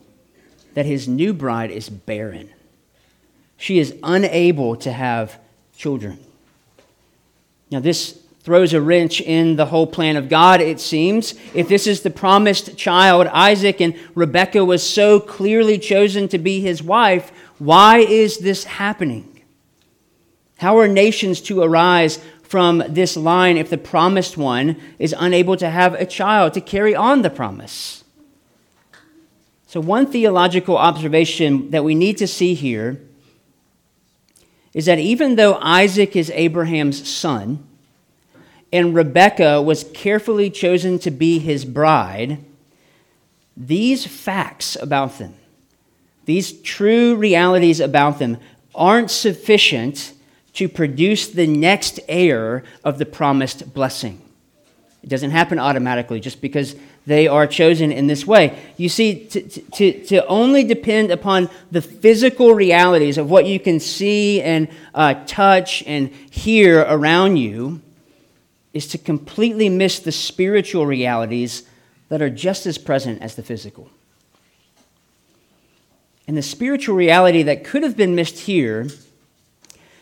that 0.75 0.85
his 0.85 1.07
new 1.07 1.33
bride 1.33 1.71
is 1.71 1.89
barren. 1.89 2.51
She 3.57 3.79
is 3.79 3.95
unable 4.03 4.75
to 4.75 4.91
have 4.91 5.39
children. 5.75 6.19
Now, 7.71 7.79
this 7.79 8.19
throws 8.41 8.73
a 8.73 8.81
wrench 8.81 9.19
in 9.21 9.55
the 9.55 9.65
whole 9.65 9.87
plan 9.87 10.15
of 10.15 10.29
God, 10.29 10.61
it 10.61 10.79
seems. 10.79 11.33
If 11.55 11.67
this 11.67 11.87
is 11.87 12.01
the 12.01 12.11
promised 12.11 12.77
child, 12.77 13.25
Isaac, 13.25 13.81
and 13.81 13.97
Rebekah 14.13 14.63
was 14.63 14.87
so 14.87 15.19
clearly 15.19 15.79
chosen 15.79 16.27
to 16.27 16.37
be 16.37 16.61
his 16.61 16.83
wife, 16.83 17.31
why 17.57 17.99
is 17.99 18.39
this 18.39 18.65
happening? 18.65 19.41
How 20.57 20.77
are 20.79 20.87
nations 20.87 21.41
to 21.41 21.61
arise 21.61 22.19
from 22.43 22.83
this 22.87 23.17
line 23.17 23.57
if 23.57 23.69
the 23.69 23.77
promised 23.77 24.37
one 24.37 24.77
is 24.99 25.15
unable 25.17 25.57
to 25.57 25.69
have 25.69 25.93
a 25.93 26.05
child 26.05 26.53
to 26.53 26.61
carry 26.61 26.95
on 26.95 27.21
the 27.21 27.29
promise? 27.29 28.03
So, 29.67 29.79
one 29.81 30.05
theological 30.05 30.77
observation 30.77 31.71
that 31.71 31.83
we 31.83 31.95
need 31.95 32.17
to 32.17 32.27
see 32.27 32.53
here 32.53 33.01
is 34.73 34.85
that 34.85 34.99
even 34.99 35.35
though 35.35 35.55
Isaac 35.55 36.15
is 36.15 36.29
Abraham's 36.31 37.09
son 37.09 37.65
and 38.71 38.93
Rebekah 38.93 39.61
was 39.61 39.85
carefully 39.93 40.49
chosen 40.49 40.99
to 40.99 41.11
be 41.11 41.39
his 41.39 41.65
bride, 41.65 42.43
these 43.55 44.05
facts 44.05 44.77
about 44.81 45.17
them 45.17 45.35
these 46.25 46.51
true 46.61 47.15
realities 47.15 47.79
about 47.79 48.19
them 48.19 48.37
aren't 48.73 49.11
sufficient 49.11 50.13
to 50.53 50.67
produce 50.69 51.27
the 51.27 51.47
next 51.47 51.99
heir 52.07 52.63
of 52.83 52.97
the 52.97 53.05
promised 53.05 53.73
blessing. 53.73 54.21
It 55.03 55.09
doesn't 55.09 55.31
happen 55.31 55.59
automatically 55.59 56.19
just 56.19 56.41
because 56.41 56.75
they 57.05 57.27
are 57.27 57.45
chosen 57.45 57.91
in 57.91 58.07
this 58.07 58.25
way. 58.25 58.57
You 58.77 58.89
see, 58.89 59.25
to, 59.27 59.41
to, 59.41 60.03
to 60.05 60.25
only 60.25 60.63
depend 60.63 61.11
upon 61.11 61.49
the 61.69 61.81
physical 61.81 62.55
realities 62.55 63.17
of 63.17 63.29
what 63.29 63.45
you 63.45 63.59
can 63.59 63.79
see 63.79 64.41
and 64.41 64.67
uh, 64.95 65.13
touch 65.27 65.83
and 65.85 66.09
hear 66.31 66.81
around 66.81 67.37
you 67.37 67.81
is 68.73 68.87
to 68.87 68.97
completely 68.97 69.69
miss 69.69 69.99
the 69.99 70.11
spiritual 70.11 70.85
realities 70.87 71.63
that 72.09 72.21
are 72.21 72.29
just 72.29 72.65
as 72.65 72.77
present 72.77 73.21
as 73.21 73.35
the 73.35 73.43
physical. 73.43 73.89
And 76.27 76.35
the 76.35 76.41
spiritual 76.41 76.95
reality 76.95 77.43
that 77.43 77.63
could 77.63 77.83
have 77.83 77.95
been 77.95 78.15
missed 78.15 78.39
here 78.39 78.87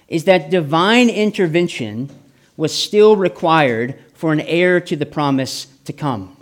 is 0.07 0.25
that 0.25 0.49
divine 0.49 1.09
intervention 1.09 2.09
was 2.55 2.73
still 2.73 3.15
required 3.15 3.99
for 4.13 4.31
an 4.31 4.39
heir 4.41 4.79
to 4.79 4.95
the 4.95 5.05
promise 5.05 5.67
to 5.85 5.93
come. 5.93 6.37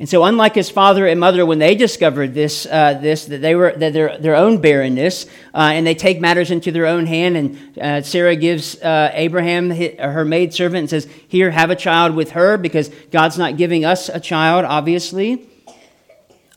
And 0.00 0.08
so, 0.08 0.22
unlike 0.22 0.54
his 0.54 0.70
father 0.70 1.08
and 1.08 1.18
mother, 1.18 1.44
when 1.44 1.58
they 1.58 1.74
discovered 1.74 2.32
this, 2.32 2.66
uh, 2.66 2.94
this 2.94 3.24
that 3.26 3.38
they 3.38 3.56
were 3.56 3.72
that 3.72 3.92
their, 3.92 4.16
their 4.16 4.36
own 4.36 4.60
barrenness, 4.60 5.26
uh, 5.52 5.72
and 5.74 5.84
they 5.84 5.96
take 5.96 6.20
matters 6.20 6.52
into 6.52 6.70
their 6.70 6.86
own 6.86 7.06
hand, 7.06 7.36
and 7.36 7.78
uh, 7.78 8.02
Sarah 8.02 8.36
gives 8.36 8.80
uh, 8.80 9.10
Abraham 9.12 9.70
her 9.70 10.24
maidservant 10.24 10.78
and 10.78 10.90
says, 10.90 11.08
"Here, 11.26 11.50
have 11.50 11.70
a 11.70 11.76
child 11.76 12.14
with 12.14 12.30
her, 12.30 12.56
because 12.56 12.90
God's 13.10 13.38
not 13.38 13.56
giving 13.56 13.84
us 13.84 14.08
a 14.08 14.20
child, 14.20 14.64
obviously." 14.64 15.48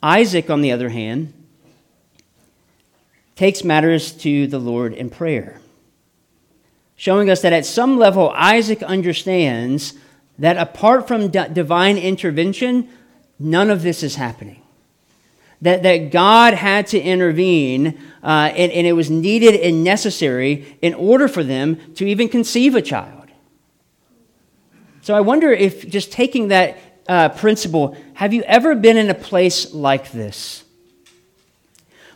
Isaac, 0.03 0.51
on 0.51 0.61
the 0.61 0.71
other 0.71 0.89
hand, 0.89 1.33
takes 3.41 3.63
matters 3.63 4.11
to 4.11 4.45
the 4.45 4.59
Lord 4.59 4.93
in 4.93 5.09
prayer, 5.09 5.59
showing 6.95 7.27
us 7.27 7.41
that 7.41 7.51
at 7.51 7.65
some 7.65 7.97
level, 7.97 8.29
Isaac 8.35 8.83
understands 8.83 9.95
that 10.37 10.57
apart 10.57 11.07
from 11.07 11.29
d- 11.29 11.47
divine 11.51 11.97
intervention, 11.97 12.87
none 13.39 13.71
of 13.71 13.81
this 13.81 14.03
is 14.03 14.13
happening. 14.13 14.61
That, 15.59 15.81
that 15.81 16.11
God 16.11 16.53
had 16.53 16.85
to 16.93 16.99
intervene, 16.99 17.99
uh, 18.21 18.51
and, 18.55 18.71
and 18.71 18.85
it 18.85 18.93
was 18.93 19.09
needed 19.09 19.55
and 19.59 19.83
necessary 19.83 20.77
in 20.83 20.93
order 20.93 21.27
for 21.27 21.43
them 21.43 21.77
to 21.95 22.05
even 22.05 22.29
conceive 22.29 22.75
a 22.75 22.81
child. 22.83 23.29
So 25.01 25.15
I 25.15 25.21
wonder 25.21 25.51
if 25.51 25.89
just 25.89 26.11
taking 26.11 26.49
that 26.49 26.77
uh, 27.09 27.29
principle, 27.29 27.97
have 28.13 28.35
you 28.35 28.43
ever 28.43 28.75
been 28.75 28.97
in 28.97 29.09
a 29.09 29.15
place 29.15 29.73
like 29.73 30.11
this? 30.11 30.63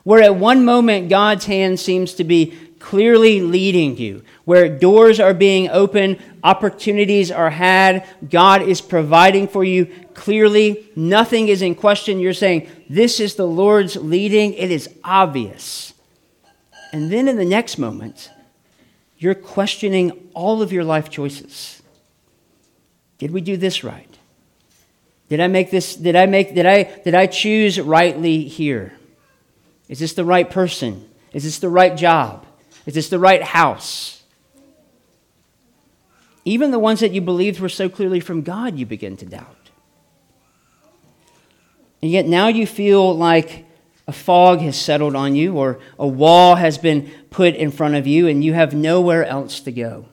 Where 0.05 0.21
at 0.21 0.35
one 0.35 0.63
moment 0.63 1.09
God's 1.09 1.45
hand 1.45 1.79
seems 1.79 2.13
to 2.13 2.23
be 2.23 2.55
clearly 2.79 3.41
leading 3.41 3.97
you, 3.97 4.23
where 4.45 4.69
doors 4.69 5.19
are 5.19 5.33
being 5.33 5.67
opened, 5.69 6.21
opportunities 6.43 7.31
are 7.31 7.49
had, 7.49 8.07
God 8.29 8.61
is 8.61 8.79
providing 8.79 9.47
for 9.47 9.63
you 9.63 9.87
clearly, 10.13 10.87
nothing 10.95 11.47
is 11.47 11.63
in 11.63 11.73
question. 11.73 12.19
You're 12.19 12.33
saying, 12.33 12.69
This 12.87 13.19
is 13.19 13.33
the 13.33 13.47
Lord's 13.47 13.95
leading, 13.95 14.53
it 14.53 14.69
is 14.69 14.87
obvious. 15.03 15.93
And 16.93 17.11
then 17.11 17.27
in 17.27 17.37
the 17.37 17.43
next 17.43 17.79
moment, 17.79 18.29
you're 19.17 19.33
questioning 19.33 20.29
all 20.35 20.61
of 20.61 20.71
your 20.71 20.83
life 20.83 21.09
choices. 21.09 21.81
Did 23.17 23.31
we 23.31 23.41
do 23.41 23.57
this 23.57 23.83
right? 23.83 24.15
Did 25.29 25.39
I 25.39 25.47
make 25.47 25.71
this 25.71 25.95
did 25.95 26.15
I 26.15 26.27
make 26.27 26.53
did 26.53 26.67
I 26.67 26.83
did 26.83 27.15
I 27.15 27.25
choose 27.25 27.81
rightly 27.81 28.43
here? 28.43 28.93
Is 29.87 29.99
this 29.99 30.13
the 30.13 30.25
right 30.25 30.49
person? 30.49 31.07
Is 31.33 31.43
this 31.43 31.59
the 31.59 31.69
right 31.69 31.95
job? 31.95 32.45
Is 32.85 32.93
this 32.93 33.09
the 33.09 33.19
right 33.19 33.43
house? 33.43 34.23
Even 36.43 36.71
the 36.71 36.79
ones 36.79 36.99
that 36.99 37.11
you 37.11 37.21
believed 37.21 37.59
were 37.59 37.69
so 37.69 37.89
clearly 37.89 38.19
from 38.19 38.41
God, 38.41 38.77
you 38.77 38.85
begin 38.85 39.17
to 39.17 39.25
doubt. 39.25 39.69
And 42.01 42.11
yet 42.11 42.27
now 42.27 42.47
you 42.47 42.67
feel 42.67 43.17
like 43.17 43.65
a 44.07 44.11
fog 44.11 44.59
has 44.59 44.79
settled 44.79 45.15
on 45.15 45.35
you 45.35 45.57
or 45.57 45.79
a 45.97 46.07
wall 46.07 46.55
has 46.55 46.77
been 46.77 47.09
put 47.31 47.55
in 47.55 47.71
front 47.71 47.95
of 47.95 48.05
you 48.05 48.27
and 48.27 48.43
you 48.43 48.53
have 48.53 48.75
nowhere 48.75 49.25
else 49.25 49.59
to 49.61 49.71
go. 49.71 50.05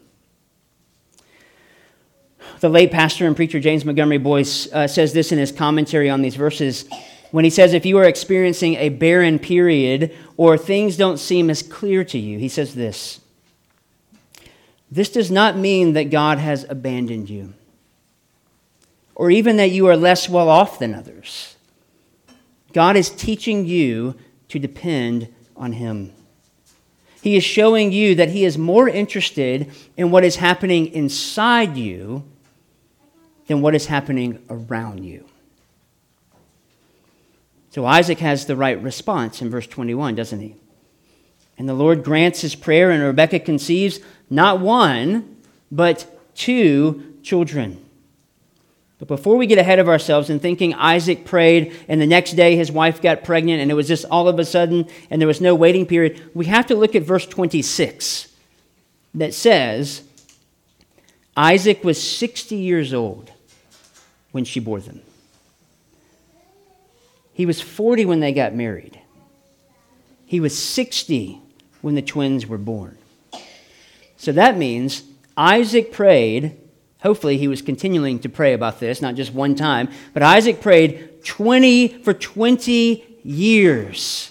The 2.61 2.71
late 2.71 2.93
pastor 2.93 3.26
and 3.26 3.37
preacher 3.37 3.61
James 3.61 3.85
Montgomery 3.85 4.19
Boice 4.19 4.73
uh, 4.73 4.87
says 4.87 5.12
this 5.12 5.33
in 5.33 5.38
his 5.38 5.52
commentary 5.52 6.09
on 6.09 6.23
these 6.23 6.37
verses. 6.37 6.88
When 7.33 7.45
he 7.45 7.51
says, 7.51 7.73
if 7.73 7.85
you 7.85 7.99
are 7.99 8.05
experiencing 8.05 8.77
a 8.77 8.91
barren 8.91 9.39
period 9.39 10.17
or 10.37 10.57
things 10.57 10.97
don't 10.97 11.19
seem 11.19 11.51
as 11.51 11.62
clear 11.62 12.05
to 12.05 12.19
you, 12.19 12.39
he 12.39 12.49
says 12.49 12.75
this 12.75 13.21
This 14.91 15.11
does 15.11 15.31
not 15.31 15.57
mean 15.57 15.95
that 15.95 16.11
God 16.11 16.39
has 16.39 16.65
abandoned 16.69 17.29
you 17.29 17.55
or 19.15 19.31
even 19.31 19.57
that 19.57 19.71
you 19.71 19.87
are 19.87 19.97
less 19.97 20.29
well 20.29 20.49
off 20.49 20.79
than 20.79 20.95
others. 20.95 21.57
God 22.73 22.97
is 22.97 23.11
teaching 23.11 23.67
you 23.67 24.15
to 24.49 24.59
depend 24.59 25.33
on 25.57 25.73
Him. 25.73 26.12
He 27.23 27.37
is 27.37 27.45
showing 27.45 27.93
you 27.93 28.15
that 28.17 28.31
He 28.31 28.45
is 28.45 28.59
more 28.59 28.89
interested 28.89 29.71
in 29.97 30.11
what 30.11 30.25
is 30.25 30.37
happening 30.37 30.87
inside 30.89 31.77
you 31.77 32.25
than 33.47 33.62
what 33.62 33.75
is 33.75 33.87
happening 33.87 34.43
around 34.49 35.05
you. 35.05 35.27
So 37.73 37.87
Isaac 37.87 38.19
has 38.19 38.45
the 38.45 38.55
right 38.55 38.81
response 38.83 39.41
in 39.41 39.49
verse 39.49 39.67
21, 39.67 40.14
doesn't 40.14 40.41
he? 40.41 40.57
And 41.57 41.67
the 41.67 41.73
Lord 41.73 42.05
grants 42.05 42.43
his 42.43 42.55
prayer, 42.55 42.91
and 42.91 43.02
Rebekah 43.02 43.41
conceives 43.41 43.99
not 44.29 44.61
one, 44.61 45.38
but 45.71 46.07
two 46.35 47.17
children. 47.23 47.83
But 48.99 49.09
before 49.09 49.38
we 49.38 49.47
get 49.47 49.57
ahead 49.57 49.79
of 49.79 49.88
ourselves 49.88 50.29
and 50.29 50.41
thinking 50.41 50.75
Isaac 50.75 51.25
prayed 51.25 51.75
and 51.88 51.99
the 51.99 52.07
next 52.07 52.33
day 52.33 52.57
his 52.57 52.71
wife 52.71 53.00
got 53.00 53.25
pregnant 53.25 53.62
and 53.62 53.71
it 53.71 53.75
was 53.75 53.88
just 53.88 54.05
all 54.11 54.29
of 54.29 54.38
a 54.38 54.45
sudden 54.45 54.87
and 55.09 55.19
there 55.19 55.26
was 55.26 55.41
no 55.41 55.55
waiting 55.55 55.87
period, 55.87 56.23
we 56.35 56.45
have 56.45 56.67
to 56.67 56.75
look 56.75 56.95
at 56.95 57.02
verse 57.02 57.26
26 57.26 58.29
that 59.14 59.33
says 59.33 60.02
Isaac 61.37 61.83
was 61.83 62.00
60 62.00 62.55
years 62.55 62.93
old 62.93 63.33
when 64.31 64.45
she 64.45 64.61
bore 64.61 64.81
them. 64.81 65.00
He 67.33 67.47
was 67.47 67.61
40 67.61 68.05
when 68.05 68.21
they 68.21 68.33
got 68.33 68.55
married. 68.55 69.01
He 70.27 70.41
was 70.41 70.59
60 70.59 71.41
when 71.81 71.95
the 71.95 72.03
twins 72.03 72.47
were 72.47 72.59
born. 72.59 72.99
So 74.17 74.33
that 74.33 74.57
means 74.57 75.03
Isaac 75.37 75.93
prayed 75.93 76.59
Hopefully, 77.03 77.37
he 77.37 77.49
was 77.49 77.62
continuing 77.62 78.21
to 78.21 78.29
pray 78.29 78.53
about 78.53 78.79
this, 78.79 79.03
not 79.03 79.17
just 79.17 79.35
one 79.35 79.57
time. 79.57 79.89
But 80.15 80.23
Isaac 80.23 80.61
prayed 80.61 81.25
20 81.25 81.89
for 82.05 82.15
20 82.15 83.19
years 83.25 84.31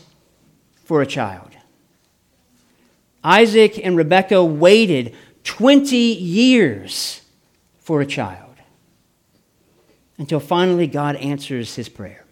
for 0.85 1.01
a 1.01 1.05
child. 1.05 1.49
Isaac 3.23 3.77
and 3.85 3.97
Rebekah 3.97 4.43
waited 4.45 5.13
20 5.43 5.97
years 5.97 7.21
for 7.79 7.99
a 7.99 8.05
child 8.05 8.55
until 10.17 10.39
finally 10.39 10.87
God 10.87 11.17
answers 11.17 11.75
his 11.75 11.89
prayer. 11.89 12.25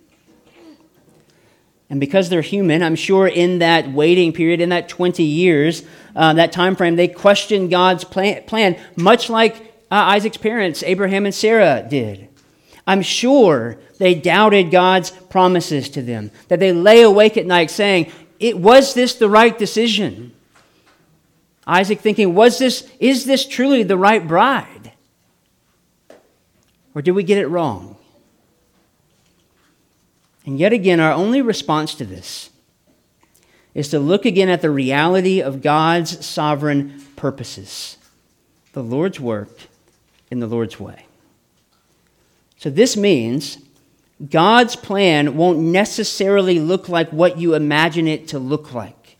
And 1.90 2.00
because 2.00 2.30
they're 2.30 2.42
human, 2.42 2.84
I'm 2.84 2.96
sure 2.96 3.28
in 3.28 3.60
that 3.60 3.92
waiting 3.92 4.32
period, 4.32 4.62
in 4.62 4.70
that 4.70 4.90
20 4.90 5.24
years, 5.24 5.84
uh, 6.16 6.34
that 6.34 6.52
time 6.52 6.76
frame, 6.76 6.96
they 6.96 7.08
questioned 7.08 7.72
God's 7.72 8.04
plan, 8.04 8.44
plan 8.44 8.80
much 8.96 9.30
like 9.30 9.56
uh, 9.92 9.96
Isaac's 9.96 10.38
parents, 10.38 10.84
Abraham 10.84 11.26
and 11.26 11.34
Sarah, 11.34 11.86
did. 11.90 12.28
I'm 12.86 13.02
sure 13.02 13.80
they 13.98 14.14
doubted 14.14 14.72
God's 14.72 15.10
promises 15.12 15.90
to 15.90 16.02
them, 16.02 16.32
that 16.48 16.60
they 16.60 16.72
lay 16.72 17.02
awake 17.02 17.38
at 17.38 17.46
night 17.46 17.72
saying, 17.72 18.12
it, 18.40 18.58
Was 18.58 18.94
this 18.94 19.16
the 19.16 19.30
right 19.30 19.58
decision? 19.58 20.34
Isaac 21.66 22.00
thinking, 22.00 22.34
was 22.34 22.58
this, 22.58 22.90
Is 23.00 23.26
this 23.26 23.48
truly 23.48 23.84
the 23.84 23.98
right 23.98 24.28
bride? 24.28 24.94
Or 26.96 27.02
did 27.02 27.12
we 27.12 27.24
get 27.24 27.38
it 27.38 27.48
wrong? 27.48 27.96
And 30.50 30.60
yet 30.60 30.74
again, 30.74 31.00
our 31.00 31.12
only 31.12 31.44
response 31.44 31.94
to 31.94 32.06
this 32.06 32.50
is 33.76 33.88
to 33.90 34.00
look 34.00 34.26
again 34.26 34.50
at 34.50 34.64
the 34.64 34.72
reality 34.72 35.44
of 35.44 35.62
God's 35.62 36.26
sovereign 36.26 37.06
purposes. 37.16 37.98
The 38.74 38.82
Lord's 38.82 39.20
work 39.20 39.52
in 40.32 40.40
the 40.40 40.48
Lord's 40.48 40.80
way. 40.80 41.06
So 42.58 42.72
this 42.72 42.98
means 42.98 43.60
God's 44.28 44.76
plan 44.76 45.38
won't 45.38 45.60
necessarily 45.60 46.60
look 46.60 46.90
like 46.90 47.12
what 47.12 47.38
you 47.38 47.54
imagine 47.54 48.08
it 48.08 48.30
to 48.30 48.40
look 48.40 48.74
like. 48.74 49.18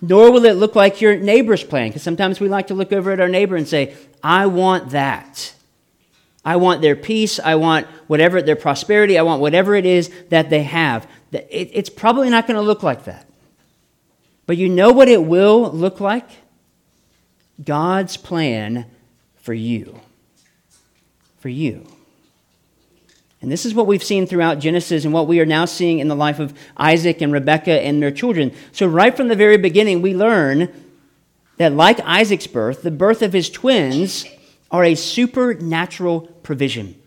Nor 0.00 0.32
will 0.32 0.46
it 0.46 0.56
look 0.56 0.74
like 0.74 1.02
your 1.02 1.18
neighbor's 1.18 1.62
plan, 1.62 1.90
because 1.90 2.02
sometimes 2.02 2.40
we 2.40 2.48
like 2.48 2.68
to 2.68 2.74
look 2.74 2.90
over 2.90 3.12
at 3.12 3.20
our 3.20 3.28
neighbor 3.28 3.54
and 3.54 3.68
say, 3.68 3.94
I 4.22 4.46
want 4.46 4.92
that. 4.92 5.52
I 6.48 6.56
want 6.56 6.80
their 6.80 6.96
peace. 6.96 7.38
I 7.38 7.56
want 7.56 7.86
whatever, 8.06 8.40
their 8.40 8.56
prosperity. 8.56 9.18
I 9.18 9.22
want 9.22 9.42
whatever 9.42 9.74
it 9.74 9.84
is 9.84 10.10
that 10.30 10.48
they 10.48 10.62
have. 10.62 11.06
It's 11.30 11.90
probably 11.90 12.30
not 12.30 12.46
going 12.46 12.54
to 12.54 12.62
look 12.62 12.82
like 12.82 13.04
that. 13.04 13.28
But 14.46 14.56
you 14.56 14.70
know 14.70 14.90
what 14.90 15.08
it 15.08 15.22
will 15.22 15.70
look 15.70 16.00
like? 16.00 16.26
God's 17.62 18.16
plan 18.16 18.86
for 19.36 19.52
you 19.52 20.00
for 21.38 21.50
you. 21.50 21.86
And 23.42 23.52
this 23.52 23.66
is 23.66 23.74
what 23.74 23.86
we've 23.86 24.02
seen 24.02 24.26
throughout 24.26 24.58
Genesis 24.58 25.04
and 25.04 25.12
what 25.12 25.26
we 25.26 25.40
are 25.40 25.46
now 25.46 25.66
seeing 25.66 25.98
in 25.98 26.08
the 26.08 26.16
life 26.16 26.38
of 26.38 26.58
Isaac 26.78 27.20
and 27.20 27.30
Rebekah 27.30 27.84
and 27.84 28.02
their 28.02 28.10
children. 28.10 28.54
So, 28.72 28.86
right 28.86 29.14
from 29.14 29.28
the 29.28 29.36
very 29.36 29.58
beginning, 29.58 30.00
we 30.00 30.14
learn 30.14 30.72
that, 31.58 31.74
like 31.74 32.00
Isaac's 32.00 32.46
birth, 32.46 32.80
the 32.80 32.90
birth 32.90 33.20
of 33.20 33.34
his 33.34 33.50
twins 33.50 34.24
are 34.70 34.84
a 34.84 34.94
supernatural 34.94 36.22
provision. 36.42 37.00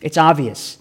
It's 0.00 0.16
obvious. 0.16 0.78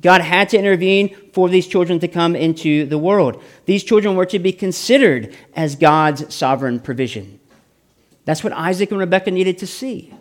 God 0.00 0.20
had 0.20 0.48
to 0.50 0.58
intervene 0.58 1.14
for 1.32 1.48
these 1.48 1.66
children 1.66 2.00
to 2.00 2.08
come 2.08 2.34
into 2.34 2.86
the 2.86 2.98
world. 2.98 3.42
These 3.66 3.84
children 3.84 4.16
were 4.16 4.26
to 4.26 4.38
be 4.38 4.52
considered 4.52 5.34
as 5.54 5.76
God's 5.76 6.34
sovereign 6.34 6.80
provision. 6.80 7.38
That's 8.24 8.42
what 8.42 8.52
Isaac 8.52 8.90
and 8.90 8.98
Rebekah 8.98 9.30
needed 9.30 9.58
to 9.58 9.66
see. 9.66 10.12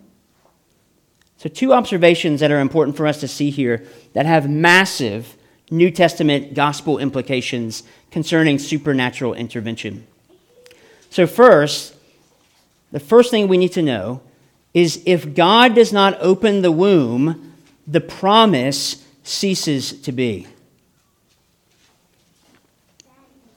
So, 1.38 1.50
two 1.50 1.74
observations 1.74 2.40
that 2.42 2.52
are 2.52 2.60
important 2.60 2.96
for 2.96 3.08
us 3.08 3.20
to 3.22 3.28
see 3.28 3.50
here 3.50 3.84
that 4.14 4.28
have 4.28 4.48
massive 4.48 5.36
New 5.72 5.90
Testament 5.90 6.54
gospel 6.54 7.00
implications 7.00 7.82
concerning 8.12 8.60
supernatural 8.60 9.34
intervention. 9.34 10.06
So, 11.10 11.26
first, 11.26 11.96
the 12.92 13.00
first 13.00 13.32
thing 13.32 13.48
we 13.48 13.58
need 13.58 13.72
to 13.74 13.82
know 13.82 14.22
is 14.74 15.02
if 15.06 15.34
God 15.36 15.76
does 15.76 15.92
not 15.92 16.18
open 16.22 16.62
the 16.62 16.72
womb, 16.72 17.54
the 17.88 18.02
promise 18.02 19.06
ceases 19.24 20.02
to 20.02 20.12
be. 20.12 20.48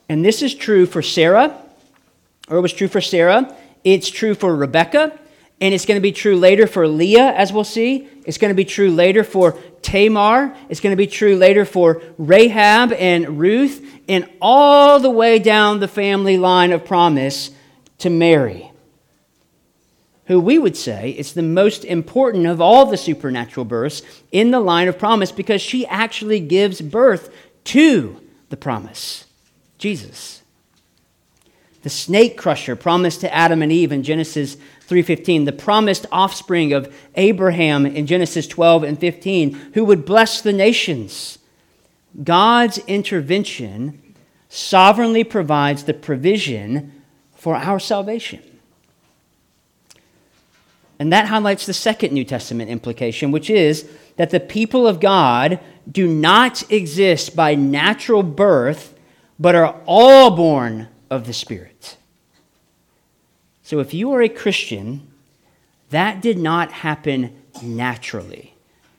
And 0.09 0.25
this 0.25 0.43
is 0.43 0.55
true 0.55 0.87
for 0.87 1.03
Sarah, 1.03 1.57
or 2.49 2.59
it 2.59 2.61
was 2.61 2.73
true 2.73 2.89
for 2.89 3.01
Sarah. 3.01 3.57
It's 3.85 4.11
true 4.11 4.35
for 4.35 4.55
Rebecca. 4.55 5.19
And 5.61 5.73
it's 5.73 5.87
going 5.87 5.97
to 5.97 6.03
be 6.03 6.13
true 6.13 6.37
later 6.37 6.67
for 6.67 6.87
Leah, 6.89 7.33
as 7.33 7.53
we'll 7.53 7.65
see. 7.65 8.09
It's 8.27 8.39
going 8.39 8.51
to 8.51 8.57
be 8.57 8.65
true 8.65 8.91
later 8.91 9.23
for 9.23 9.59
Tamar. 9.83 10.55
It's 10.69 10.81
going 10.81 10.93
to 10.93 10.97
be 10.97 11.07
true 11.07 11.37
later 11.37 11.65
for 11.65 12.03
Rahab 12.19 12.93
and 12.93 13.39
Ruth, 13.39 13.87
and 14.09 14.29
all 14.43 14.99
the 14.99 15.11
way 15.11 15.39
down 15.39 15.81
the 15.81 15.89
family 15.89 16.37
line 16.37 16.73
of 16.73 16.85
promise 16.85 17.51
to 17.99 18.11
Mary, 18.11 18.73
who 20.27 20.41
we 20.41 20.59
would 20.59 20.77
say 20.77 21.11
is 21.11 21.33
the 21.33 21.43
most 21.43 21.85
important 21.85 22.47
of 22.47 22.61
all 22.61 22.87
the 22.87 22.97
supernatural 22.97 23.65
births 23.65 24.03
in 24.33 24.51
the 24.51 24.61
line 24.61 24.89
of 24.89 24.99
promise 24.99 25.31
because 25.33 25.61
she 25.61 25.87
actually 25.87 26.41
gives 26.41 26.81
birth 26.81 27.33
to 27.65 28.21
the 28.49 28.57
promise 28.57 29.25
Jesus. 29.79 30.43
The 31.83 31.91
snake 31.91 32.39
crusher 32.39 32.77
promised 32.77 33.21
to 33.21 33.35
Adam 33.35 33.61
and 33.61 33.71
Eve 33.71 33.93
in 33.93 34.03
Genesis 34.03 34.57
3:15, 34.89 35.45
the 35.45 35.53
promised 35.53 36.07
offspring 36.11 36.73
of 36.73 36.95
Abraham 37.15 37.85
in 37.85 38.07
Genesis 38.07 38.47
12 38.47 38.85
and 38.85 38.99
15, 38.99 39.53
who 39.75 39.85
would 39.85 40.07
bless 40.07 40.41
the 40.41 40.53
nations. 40.53 41.39
God's 42.23 42.79
intervention 42.87 44.01
sovereignly 44.49 45.25
provides 45.25 45.85
the 45.85 45.93
provision 45.93 46.93
for 47.35 47.57
our 47.57 47.79
salvation. 47.79 48.41
And 50.99 51.13
that 51.13 51.27
highlights 51.27 51.67
the 51.67 51.75
second 51.75 52.13
New 52.13 52.25
Testament 52.25 52.71
implication, 52.71 53.33
which 53.33 53.51
is 53.51 53.89
that 54.17 54.31
the 54.31 54.41
people 54.41 54.87
of 54.87 55.01
God 55.01 55.59
do 55.91 56.07
not 56.07 56.71
exist 56.71 57.35
by 57.35 57.55
natural 57.55 58.23
birth, 58.23 58.95
but 59.39 59.55
are 59.55 59.77
all 59.87 60.31
born 60.37 60.89
of 61.11 61.27
the 61.27 61.33
Spirit. 61.33 61.97
So 63.63 63.81
if 63.81 63.93
you 63.93 64.13
are 64.13 64.23
a 64.23 64.29
Christian, 64.29 65.07
that 65.91 66.21
did 66.21 66.39
not 66.39 66.71
happen 66.71 67.35
naturally. 67.63 68.55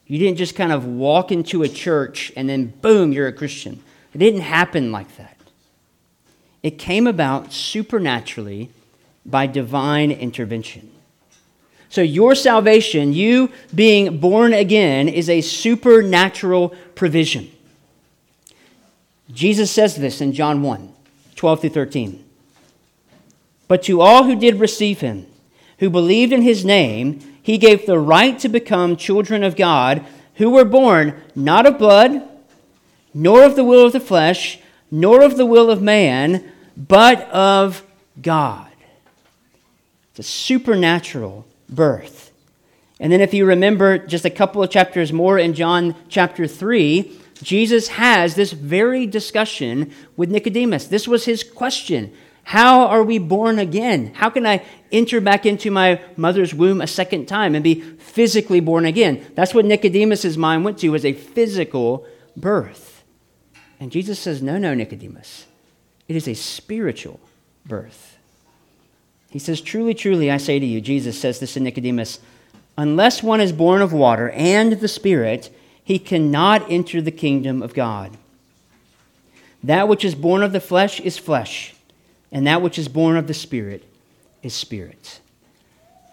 You 0.08 0.20
didn't 0.20 0.38
just 0.38 0.56
kind 0.56 0.72
of 0.72 0.86
walk 0.86 1.32
into 1.32 1.64
a 1.64 1.70
church 1.70 2.32
and 2.36 2.50
then 2.50 2.68
boom, 2.82 3.12
you're 3.12 3.28
a 3.28 3.34
Christian. 3.34 3.82
It 4.14 4.20
didn't 4.20 4.42
happen 4.42 4.92
like 4.92 5.16
that. 5.18 5.38
It 6.62 6.78
came 6.80 7.06
about 7.06 7.54
supernaturally 7.54 8.70
by 9.26 9.48
divine 9.48 10.12
intervention. 10.12 10.92
So, 11.96 12.02
your 12.02 12.36
salvation, 12.36 13.14
you 13.14 13.54
being 13.74 14.18
born 14.18 14.52
again, 14.52 15.08
is 15.08 15.30
a 15.30 15.40
supernatural 15.40 16.76
provision. 16.94 17.50
Jesus 19.32 19.72
says 19.72 19.96
this 19.96 20.20
in 20.20 20.34
John 20.34 20.62
1 20.62 20.92
12 21.38 21.62
through 21.62 21.70
13. 21.70 22.26
But 23.70 23.84
to 23.84 24.02
all 24.02 24.26
who 24.26 24.36
did 24.36 24.60
receive 24.60 25.00
him, 25.00 25.26
who 25.80 25.90
believed 25.90 26.34
in 26.34 26.42
his 26.42 26.66
name, 26.66 27.22
he 27.42 27.58
gave 27.58 27.86
the 27.86 27.98
right 27.98 28.38
to 28.40 28.50
become 28.50 28.98
children 28.98 29.42
of 29.42 29.56
God, 29.56 30.06
who 30.34 30.50
were 30.50 30.66
born 30.66 31.22
not 31.34 31.66
of 31.66 31.78
blood, 31.78 32.28
nor 33.14 33.46
of 33.46 33.56
the 33.56 33.64
will 33.64 33.86
of 33.86 33.94
the 33.94 34.02
flesh, 34.02 34.60
nor 34.92 35.24
of 35.24 35.38
the 35.38 35.46
will 35.46 35.72
of 35.72 35.82
man, 35.82 36.52
but 36.76 37.22
of 37.30 37.84
God. 38.22 38.74
It's 40.10 40.20
a 40.20 40.24
supernatural 40.24 41.46
birth. 41.76 42.32
And 43.00 43.12
then, 43.12 43.22
if 43.22 43.34
you 43.34 43.46
remember 43.46 43.98
just 43.98 44.26
a 44.26 44.30
couple 44.30 44.64
of 44.64 44.70
chapters 44.70 45.12
more 45.12 45.38
in 45.38 45.54
John 45.54 45.96
chapter 46.08 46.48
3, 46.48 47.20
Jesus 47.44 47.90
has 47.90 48.36
this 48.36 48.54
very 48.54 49.06
discussion 49.06 49.92
with 50.16 50.32
Nicodemus. 50.32 50.88
This 50.88 51.08
was 51.08 51.26
his 51.26 51.44
question 51.44 52.14
How 52.44 52.88
are 52.88 53.04
we 53.04 53.18
born 53.18 53.60
again? 53.60 54.14
How 54.14 54.30
can 54.30 54.46
I 54.46 54.64
enter 54.92 55.20
back 55.20 55.46
into 55.46 55.72
my 55.72 56.02
mother's 56.16 56.54
womb 56.54 56.80
a 56.80 56.88
second 56.88 57.26
time 57.26 57.54
and 57.54 57.64
be 57.64 57.82
physically 57.82 58.62
born 58.62 58.86
again? 58.86 59.26
That's 59.36 59.54
what 59.54 59.66
Nicodemus's 59.66 60.38
mind 60.38 60.64
went 60.64 60.78
to 60.80 60.90
was 60.90 61.06
a 61.06 61.14
physical 61.14 62.08
birth. 62.38 63.04
And 63.80 63.92
Jesus 63.92 64.20
says, 64.20 64.42
No, 64.42 64.58
no, 64.58 64.74
Nicodemus. 64.74 65.48
It 66.08 66.16
is 66.16 66.28
a 66.28 66.34
spiritual 66.34 67.20
birth. 67.66 68.14
He 69.36 69.39
says, 69.39 69.60
Truly, 69.60 69.93
truly, 69.93 70.32
I 70.32 70.38
say 70.38 70.60
to 70.60 70.65
you, 70.65 70.80
Jesus 70.80 71.19
says 71.19 71.41
this 71.41 71.56
to 71.56 71.60
Nicodemus, 71.60 72.21
unless 72.78 73.21
one 73.21 73.41
is 73.41 73.52
born 73.52 73.82
of 73.82 73.91
water 73.91 74.30
and 74.30 74.80
the 74.80 74.88
Spirit, 74.88 75.54
he 75.84 76.00
cannot 76.00 76.71
enter 76.71 77.02
the 77.02 77.12
kingdom 77.12 77.62
of 77.62 77.74
God. 77.74 78.15
That 79.62 79.89
which 79.89 80.06
is 80.06 80.15
born 80.15 80.41
of 80.41 80.54
the 80.54 80.62
flesh 80.62 81.02
is 81.02 81.17
flesh, 81.17 81.76
and 82.32 82.48
that 82.48 82.62
which 82.62 82.80
is 82.80 82.88
born 82.88 83.17
of 83.17 83.28
the 83.28 83.34
Spirit 83.34 83.84
is 84.41 84.54
spirit. 84.54 85.19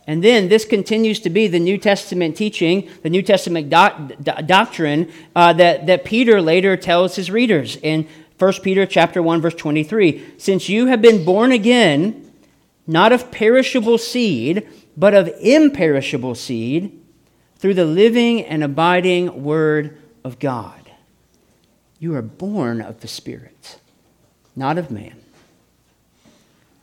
And 0.04 0.24
then 0.24 0.48
this 0.48 0.64
continues 0.64 1.20
to 1.20 1.30
be 1.30 1.46
the 1.46 1.60
New 1.60 1.78
Testament 1.78 2.36
teaching, 2.36 2.90
the 3.04 3.10
New 3.10 3.22
Testament 3.22 3.70
doctrine 3.70 5.12
uh, 5.36 5.52
that, 5.52 5.86
that 5.86 6.04
Peter 6.04 6.42
later 6.42 6.76
tells 6.76 7.14
his 7.14 7.30
readers 7.30 7.76
in 7.76 8.08
1 8.40 8.52
Peter 8.64 8.84
chapter 8.84 9.22
1, 9.22 9.40
verse 9.40 9.54
23. 9.54 10.38
Since 10.38 10.68
you 10.68 10.86
have 10.86 11.00
been 11.00 11.24
born 11.24 11.52
again, 11.52 12.21
not 12.86 13.12
of 13.12 13.30
perishable 13.30 13.98
seed, 13.98 14.68
but 14.96 15.14
of 15.14 15.30
imperishable 15.40 16.34
seed, 16.34 16.98
through 17.56 17.74
the 17.74 17.84
living 17.84 18.44
and 18.44 18.64
abiding 18.64 19.44
Word 19.44 19.96
of 20.24 20.40
God. 20.40 20.90
You 22.00 22.16
are 22.16 22.22
born 22.22 22.80
of 22.80 23.00
the 23.00 23.06
Spirit, 23.06 23.78
not 24.56 24.78
of 24.78 24.90
man. 24.90 25.22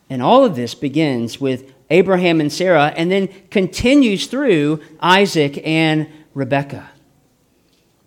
And 0.09 0.23
all 0.23 0.45
of 0.45 0.55
this 0.55 0.73
begins 0.73 1.41
with 1.41 1.73
Abraham 1.89 2.39
and 2.39 2.51
Sarah 2.51 2.93
and 2.95 3.11
then 3.11 3.27
continues 3.51 4.27
through 4.27 4.81
Isaac 5.01 5.61
and 5.65 6.07
Rebekah. 6.33 6.89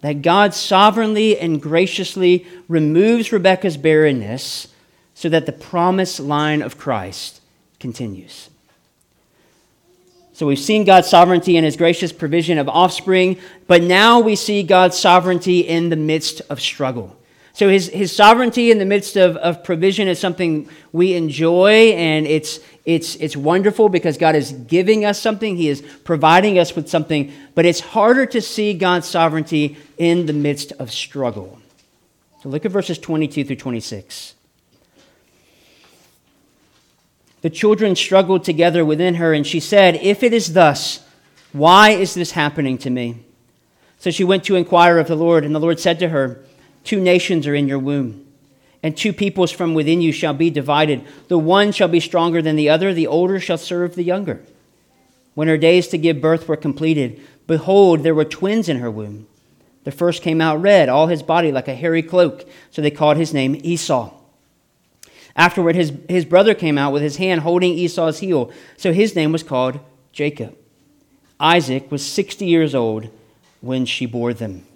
That 0.00 0.22
God 0.22 0.54
sovereignly 0.54 1.38
and 1.38 1.60
graciously 1.60 2.46
removes 2.68 3.32
Rebekah's 3.32 3.76
barrenness 3.76 4.68
so 5.14 5.28
that 5.28 5.44
the 5.44 5.52
promised 5.52 6.18
line 6.18 6.62
of 6.62 6.78
Christ 6.78 7.41
continues. 7.82 8.48
So 10.32 10.46
we've 10.46 10.58
seen 10.58 10.84
God's 10.84 11.10
sovereignty 11.10 11.58
and 11.58 11.64
his 11.66 11.76
gracious 11.76 12.12
provision 12.12 12.56
of 12.56 12.68
offspring, 12.68 13.38
but 13.66 13.82
now 13.82 14.20
we 14.20 14.36
see 14.36 14.62
God's 14.62 14.98
sovereignty 14.98 15.60
in 15.60 15.90
the 15.90 15.96
midst 15.96 16.40
of 16.48 16.60
struggle. 16.60 17.14
So 17.52 17.68
his, 17.68 17.88
his 17.88 18.14
sovereignty 18.14 18.70
in 18.70 18.78
the 18.78 18.86
midst 18.86 19.16
of, 19.16 19.36
of 19.36 19.62
provision 19.62 20.08
is 20.08 20.18
something 20.18 20.70
we 20.92 21.12
enjoy, 21.14 21.92
and 21.92 22.26
it's, 22.26 22.60
it's, 22.86 23.16
it's 23.16 23.36
wonderful 23.36 23.90
because 23.90 24.16
God 24.16 24.34
is 24.34 24.52
giving 24.52 25.04
us 25.04 25.20
something, 25.20 25.56
He 25.56 25.68
is 25.68 25.82
providing 26.04 26.58
us 26.58 26.74
with 26.74 26.88
something, 26.88 27.30
but 27.54 27.66
it's 27.66 27.80
harder 27.80 28.24
to 28.26 28.40
see 28.40 28.72
God's 28.72 29.06
sovereignty 29.06 29.76
in 29.98 30.24
the 30.24 30.32
midst 30.32 30.72
of 30.78 30.90
struggle. 30.90 31.58
So 32.42 32.48
look 32.48 32.64
at 32.64 32.72
verses 32.72 32.98
22 32.98 33.44
through 33.44 33.56
26. 33.56 34.34
The 37.42 37.50
children 37.50 37.96
struggled 37.96 38.44
together 38.44 38.84
within 38.84 39.16
her, 39.16 39.34
and 39.34 39.46
she 39.46 39.60
said, 39.60 39.96
If 39.96 40.22
it 40.22 40.32
is 40.32 40.54
thus, 40.54 41.04
why 41.52 41.90
is 41.90 42.14
this 42.14 42.30
happening 42.30 42.78
to 42.78 42.90
me? 42.90 43.24
So 43.98 44.10
she 44.10 44.24
went 44.24 44.44
to 44.44 44.56
inquire 44.56 44.98
of 44.98 45.08
the 45.08 45.16
Lord, 45.16 45.44
and 45.44 45.54
the 45.54 45.60
Lord 45.60 45.78
said 45.78 45.98
to 45.98 46.08
her, 46.08 46.40
Two 46.84 47.00
nations 47.00 47.46
are 47.46 47.54
in 47.54 47.68
your 47.68 47.78
womb, 47.78 48.26
and 48.82 48.96
two 48.96 49.12
peoples 49.12 49.50
from 49.50 49.74
within 49.74 50.00
you 50.00 50.12
shall 50.12 50.34
be 50.34 50.50
divided. 50.50 51.04
The 51.28 51.38
one 51.38 51.72
shall 51.72 51.88
be 51.88 52.00
stronger 52.00 52.40
than 52.40 52.56
the 52.56 52.68
other, 52.68 52.94
the 52.94 53.06
older 53.06 53.38
shall 53.38 53.58
serve 53.58 53.94
the 53.96 54.04
younger. 54.04 54.40
When 55.34 55.48
her 55.48 55.58
days 55.58 55.88
to 55.88 55.98
give 55.98 56.20
birth 56.20 56.46
were 56.46 56.56
completed, 56.56 57.20
behold, 57.46 58.02
there 58.02 58.14
were 58.14 58.24
twins 58.24 58.68
in 58.68 58.78
her 58.78 58.90
womb. 58.90 59.26
The 59.84 59.90
first 59.90 60.22
came 60.22 60.40
out 60.40 60.62
red, 60.62 60.88
all 60.88 61.08
his 61.08 61.22
body 61.24 61.50
like 61.50 61.66
a 61.66 61.74
hairy 61.74 62.02
cloak, 62.02 62.48
so 62.70 62.82
they 62.82 62.90
called 62.90 63.16
his 63.16 63.34
name 63.34 63.60
Esau. 63.64 64.12
Afterward, 65.36 65.74
his, 65.74 65.92
his 66.08 66.24
brother 66.24 66.54
came 66.54 66.76
out 66.76 66.92
with 66.92 67.02
his 67.02 67.16
hand 67.16 67.40
holding 67.40 67.72
Esau's 67.72 68.18
heel, 68.18 68.52
so 68.76 68.92
his 68.92 69.16
name 69.16 69.32
was 69.32 69.42
called 69.42 69.80
Jacob. 70.12 70.56
Isaac 71.40 71.90
was 71.90 72.04
60 72.04 72.44
years 72.44 72.74
old 72.74 73.08
when 73.60 73.86
she 73.86 74.06
bore 74.06 74.34
them. 74.34 74.66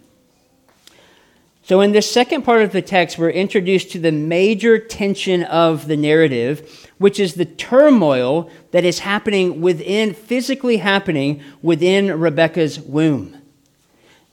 So, 1.62 1.80
in 1.80 1.90
this 1.90 2.08
second 2.08 2.42
part 2.42 2.62
of 2.62 2.70
the 2.70 2.80
text, 2.80 3.18
we're 3.18 3.30
introduced 3.30 3.90
to 3.90 3.98
the 3.98 4.12
major 4.12 4.78
tension 4.78 5.42
of 5.42 5.88
the 5.88 5.96
narrative, 5.96 6.88
which 6.98 7.18
is 7.18 7.34
the 7.34 7.44
turmoil 7.44 8.48
that 8.70 8.84
is 8.84 9.00
happening 9.00 9.60
within, 9.60 10.14
physically 10.14 10.76
happening 10.76 11.42
within 11.62 12.20
Rebecca's 12.20 12.78
womb. 12.78 13.42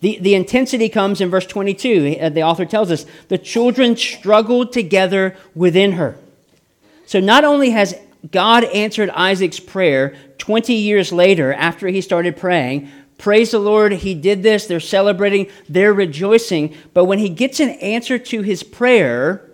The, 0.03 0.19
the 0.19 0.35
intensity 0.35 0.89
comes 0.89 1.21
in 1.21 1.29
verse 1.29 1.45
22. 1.45 2.17
Uh, 2.19 2.27
the 2.27 2.43
author 2.43 2.65
tells 2.65 2.91
us 2.91 3.05
the 3.29 3.37
children 3.37 3.95
struggled 3.95 4.73
together 4.73 5.37
within 5.55 5.93
her. 5.93 6.17
So 7.05 7.21
not 7.21 7.45
only 7.45 7.69
has 7.69 7.95
God 8.29 8.65
answered 8.65 9.09
Isaac's 9.11 9.61
prayer 9.61 10.13
20 10.39 10.73
years 10.73 11.13
later 11.13 11.53
after 11.53 11.87
he 11.87 12.01
started 12.01 12.35
praying, 12.35 12.91
praise 13.17 13.51
the 13.51 13.59
Lord, 13.59 13.93
he 13.93 14.13
did 14.13 14.43
this, 14.43 14.67
they're 14.67 14.81
celebrating, 14.81 15.49
they're 15.69 15.93
rejoicing. 15.93 16.75
But 16.93 17.05
when 17.05 17.19
he 17.19 17.29
gets 17.29 17.61
an 17.61 17.69
answer 17.69 18.19
to 18.19 18.41
his 18.41 18.61
prayer, 18.61 19.49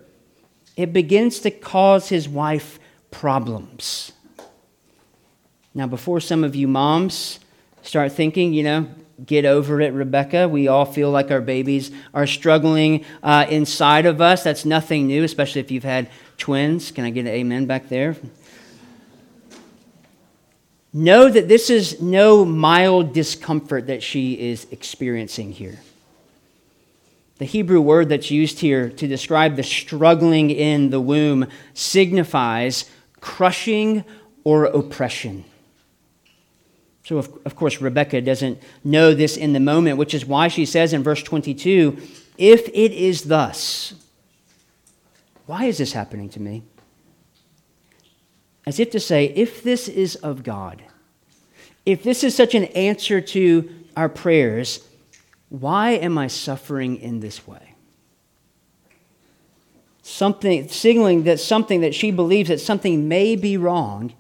it 0.76 0.92
begins 0.92 1.42
to 1.42 1.52
cause 1.52 2.10
his 2.10 2.28
wife 2.28 2.80
problems. 3.12 4.14
Now, 5.76 5.86
before 5.86 6.20
some 6.20 6.44
of 6.44 6.56
you 6.56 6.68
moms 6.68 7.40
start 7.84 8.14
thinking, 8.14 8.52
you 8.52 8.64
know, 8.64 8.88
get 9.26 9.46
over 9.46 9.82
it, 9.82 9.94
Rebecca. 9.94 10.48
We 10.48 10.68
all 10.68 10.86
feel 10.86 11.12
like 11.12 11.32
our 11.32 11.42
babies 11.42 11.92
are 12.14 12.28
struggling 12.28 13.06
uh, 13.24 13.46
inside 13.50 14.06
of 14.06 14.22
us. 14.22 14.44
That's 14.44 14.66
nothing 14.66 15.08
new, 15.08 15.24
especially 15.24 15.62
if 15.62 15.72
you've 15.72 15.84
had 15.84 16.10
twins. 16.38 16.92
Can 16.92 17.06
I 17.06 17.10
get 17.10 17.22
an 17.22 17.28
amen 17.28 17.66
back 17.66 17.90
there? 17.90 18.16
Know 20.92 21.30
that 21.30 21.48
this 21.48 21.70
is 21.70 22.02
no 22.02 22.44
mild 22.46 23.14
discomfort 23.14 23.88
that 23.88 24.02
she 24.02 24.34
is 24.34 24.66
experiencing 24.72 25.52
here. 25.52 25.80
The 27.38 27.46
Hebrew 27.46 27.80
word 27.80 28.10
that's 28.10 28.32
used 28.32 28.60
here 28.60 28.90
to 28.90 29.08
describe 29.08 29.56
the 29.56 29.64
struggling 29.64 30.50
in 30.50 30.90
the 30.90 31.00
womb 31.00 31.48
signifies 31.74 32.90
crushing 33.22 34.04
or 34.44 34.66
oppression. 34.66 35.46
So, 37.10 37.18
of, 37.18 37.40
of 37.44 37.56
course, 37.56 37.82
Rebecca 37.82 38.22
doesn't 38.22 38.62
know 38.84 39.16
this 39.16 39.36
in 39.36 39.54
the 39.54 39.60
moment, 39.60 39.98
which 39.98 40.14
is 40.14 40.28
why 40.28 40.48
she 40.48 40.64
says 40.64 40.94
in 40.94 41.02
verse 41.02 41.24
22 41.24 41.98
If 42.38 42.68
it 42.68 42.92
is 42.92 43.24
thus, 43.24 43.96
why 45.48 45.66
is 45.66 45.80
this 45.80 45.94
happening 45.94 46.30
to 46.30 46.40
me? 46.40 46.62
As 48.68 48.80
if 48.80 48.92
to 48.92 49.00
say, 49.00 49.26
if 49.36 49.64
this 49.64 49.88
is 49.88 50.18
of 50.18 50.44
God, 50.44 50.84
if 51.84 52.04
this 52.04 52.24
is 52.24 52.36
such 52.36 52.54
an 52.54 52.66
answer 52.66 53.22
to 53.22 53.68
our 53.98 54.08
prayers, 54.08 54.88
why 55.50 55.94
am 55.94 56.16
I 56.16 56.28
suffering 56.28 56.98
in 56.98 57.22
this 57.22 57.48
way? 57.48 57.74
Something 60.04 60.68
signaling 60.68 61.24
that 61.24 61.40
something 61.40 61.82
that 61.82 61.96
she 61.96 62.12
believes 62.12 62.50
that 62.50 62.60
something 62.60 63.08
may 63.08 63.36
be 63.36 63.58
wrong 63.58 64.14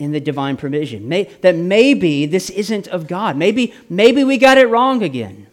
in 0.00 0.12
the 0.12 0.20
divine 0.20 0.56
provision. 0.56 1.08
May, 1.08 1.24
that 1.42 1.54
maybe 1.54 2.26
this 2.26 2.50
isn't 2.50 2.88
of 2.88 3.06
God. 3.06 3.36
Maybe, 3.36 3.74
maybe 3.88 4.24
we 4.24 4.38
got 4.38 4.58
it 4.58 4.66
wrong 4.66 5.02
again. 5.02 5.46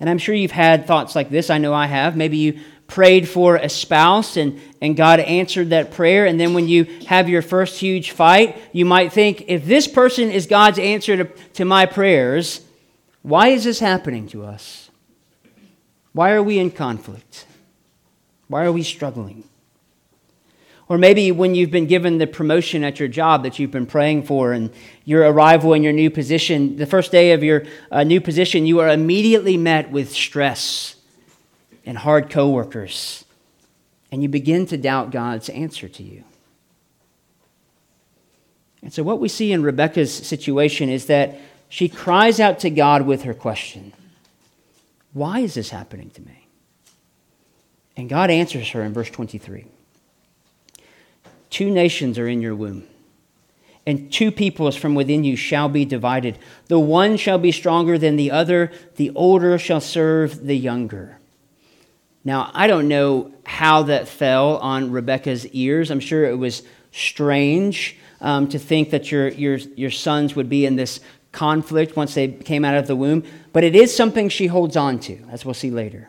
And 0.00 0.10
I'm 0.10 0.18
sure 0.18 0.34
you've 0.34 0.50
had 0.50 0.86
thoughts 0.86 1.14
like 1.14 1.30
this. 1.30 1.50
I 1.50 1.58
know 1.58 1.72
I 1.72 1.86
have. 1.86 2.16
Maybe 2.16 2.38
you 2.38 2.60
prayed 2.88 3.28
for 3.28 3.56
a 3.56 3.68
spouse 3.68 4.36
and, 4.36 4.60
and 4.80 4.96
God 4.96 5.20
answered 5.20 5.70
that 5.70 5.92
prayer. 5.92 6.26
And 6.26 6.40
then 6.40 6.52
when 6.52 6.66
you 6.66 6.84
have 7.06 7.28
your 7.28 7.42
first 7.42 7.78
huge 7.78 8.10
fight, 8.10 8.58
you 8.72 8.84
might 8.84 9.12
think, 9.12 9.44
if 9.46 9.64
this 9.64 9.86
person 9.86 10.30
is 10.30 10.46
God's 10.46 10.78
answer 10.78 11.16
to, 11.18 11.24
to 11.54 11.64
my 11.64 11.86
prayers, 11.86 12.62
why 13.22 13.48
is 13.48 13.64
this 13.64 13.78
happening 13.78 14.26
to 14.28 14.44
us? 14.44 14.90
Why 16.12 16.32
are 16.32 16.42
we 16.42 16.58
in 16.58 16.72
conflict? 16.72 17.46
Why 18.48 18.64
are 18.64 18.72
we 18.72 18.82
struggling? 18.82 19.44
Or 20.90 20.98
maybe 20.98 21.30
when 21.30 21.54
you've 21.54 21.70
been 21.70 21.86
given 21.86 22.18
the 22.18 22.26
promotion 22.26 22.82
at 22.82 22.98
your 22.98 23.08
job 23.08 23.44
that 23.44 23.60
you've 23.60 23.70
been 23.70 23.86
praying 23.86 24.24
for 24.24 24.52
and 24.52 24.72
your 25.04 25.22
arrival 25.22 25.72
in 25.72 25.84
your 25.84 25.92
new 25.92 26.10
position, 26.10 26.78
the 26.78 26.84
first 26.84 27.12
day 27.12 27.30
of 27.30 27.44
your 27.44 27.62
uh, 27.92 28.02
new 28.02 28.20
position, 28.20 28.66
you 28.66 28.80
are 28.80 28.88
immediately 28.88 29.56
met 29.56 29.92
with 29.92 30.10
stress 30.10 30.96
and 31.86 31.96
hard 31.96 32.28
coworkers, 32.28 33.24
and 34.10 34.20
you 34.20 34.28
begin 34.28 34.66
to 34.66 34.76
doubt 34.76 35.12
God's 35.12 35.48
answer 35.50 35.88
to 35.88 36.02
you. 36.02 36.24
And 38.82 38.92
so, 38.92 39.04
what 39.04 39.20
we 39.20 39.28
see 39.28 39.52
in 39.52 39.62
Rebecca's 39.62 40.12
situation 40.12 40.88
is 40.88 41.06
that 41.06 41.38
she 41.68 41.88
cries 41.88 42.40
out 42.40 42.58
to 42.60 42.70
God 42.70 43.02
with 43.02 43.22
her 43.22 43.34
question 43.34 43.92
Why 45.12 45.38
is 45.38 45.54
this 45.54 45.70
happening 45.70 46.10
to 46.10 46.22
me? 46.22 46.48
And 47.96 48.08
God 48.08 48.28
answers 48.28 48.70
her 48.70 48.82
in 48.82 48.92
verse 48.92 49.10
23 49.10 49.66
Two 51.60 51.70
nations 51.70 52.18
are 52.18 52.26
in 52.26 52.40
your 52.40 52.54
womb, 52.54 52.86
and 53.84 54.10
two 54.10 54.30
peoples 54.30 54.76
from 54.76 54.94
within 54.94 55.24
you 55.24 55.36
shall 55.36 55.68
be 55.68 55.84
divided. 55.84 56.38
The 56.68 56.78
one 56.78 57.18
shall 57.18 57.36
be 57.36 57.52
stronger 57.52 57.98
than 57.98 58.16
the 58.16 58.30
other, 58.30 58.72
the 58.96 59.10
older 59.10 59.58
shall 59.58 59.82
serve 59.82 60.46
the 60.46 60.56
younger. 60.56 61.18
Now, 62.24 62.50
I 62.54 62.66
don't 62.66 62.88
know 62.88 63.34
how 63.44 63.82
that 63.82 64.08
fell 64.08 64.56
on 64.56 64.90
Rebecca's 64.90 65.46
ears. 65.48 65.90
I'm 65.90 66.00
sure 66.00 66.24
it 66.24 66.38
was 66.38 66.62
strange 66.92 67.98
um, 68.22 68.48
to 68.48 68.58
think 68.58 68.88
that 68.88 69.12
your, 69.12 69.28
your, 69.28 69.56
your 69.56 69.90
sons 69.90 70.34
would 70.34 70.48
be 70.48 70.64
in 70.64 70.76
this 70.76 71.00
conflict 71.30 71.94
once 71.94 72.14
they 72.14 72.28
came 72.28 72.64
out 72.64 72.76
of 72.76 72.86
the 72.86 72.96
womb, 72.96 73.22
but 73.52 73.64
it 73.64 73.76
is 73.76 73.94
something 73.94 74.30
she 74.30 74.46
holds 74.46 74.78
on 74.78 74.98
to, 75.00 75.22
as 75.30 75.44
we'll 75.44 75.52
see 75.52 75.70
later. 75.70 76.08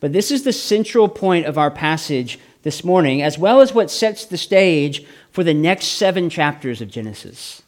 But 0.00 0.14
this 0.14 0.30
is 0.30 0.44
the 0.44 0.54
central 0.54 1.06
point 1.06 1.44
of 1.44 1.58
our 1.58 1.70
passage 1.70 2.38
this 2.62 2.84
morning, 2.84 3.22
as 3.22 3.38
well 3.38 3.60
as 3.60 3.72
what 3.72 3.90
sets 3.90 4.24
the 4.24 4.38
stage 4.38 5.04
for 5.30 5.44
the 5.44 5.54
next 5.54 5.86
seven 5.86 6.28
chapters 6.28 6.80
of 6.80 6.90
Genesis. 6.90 7.62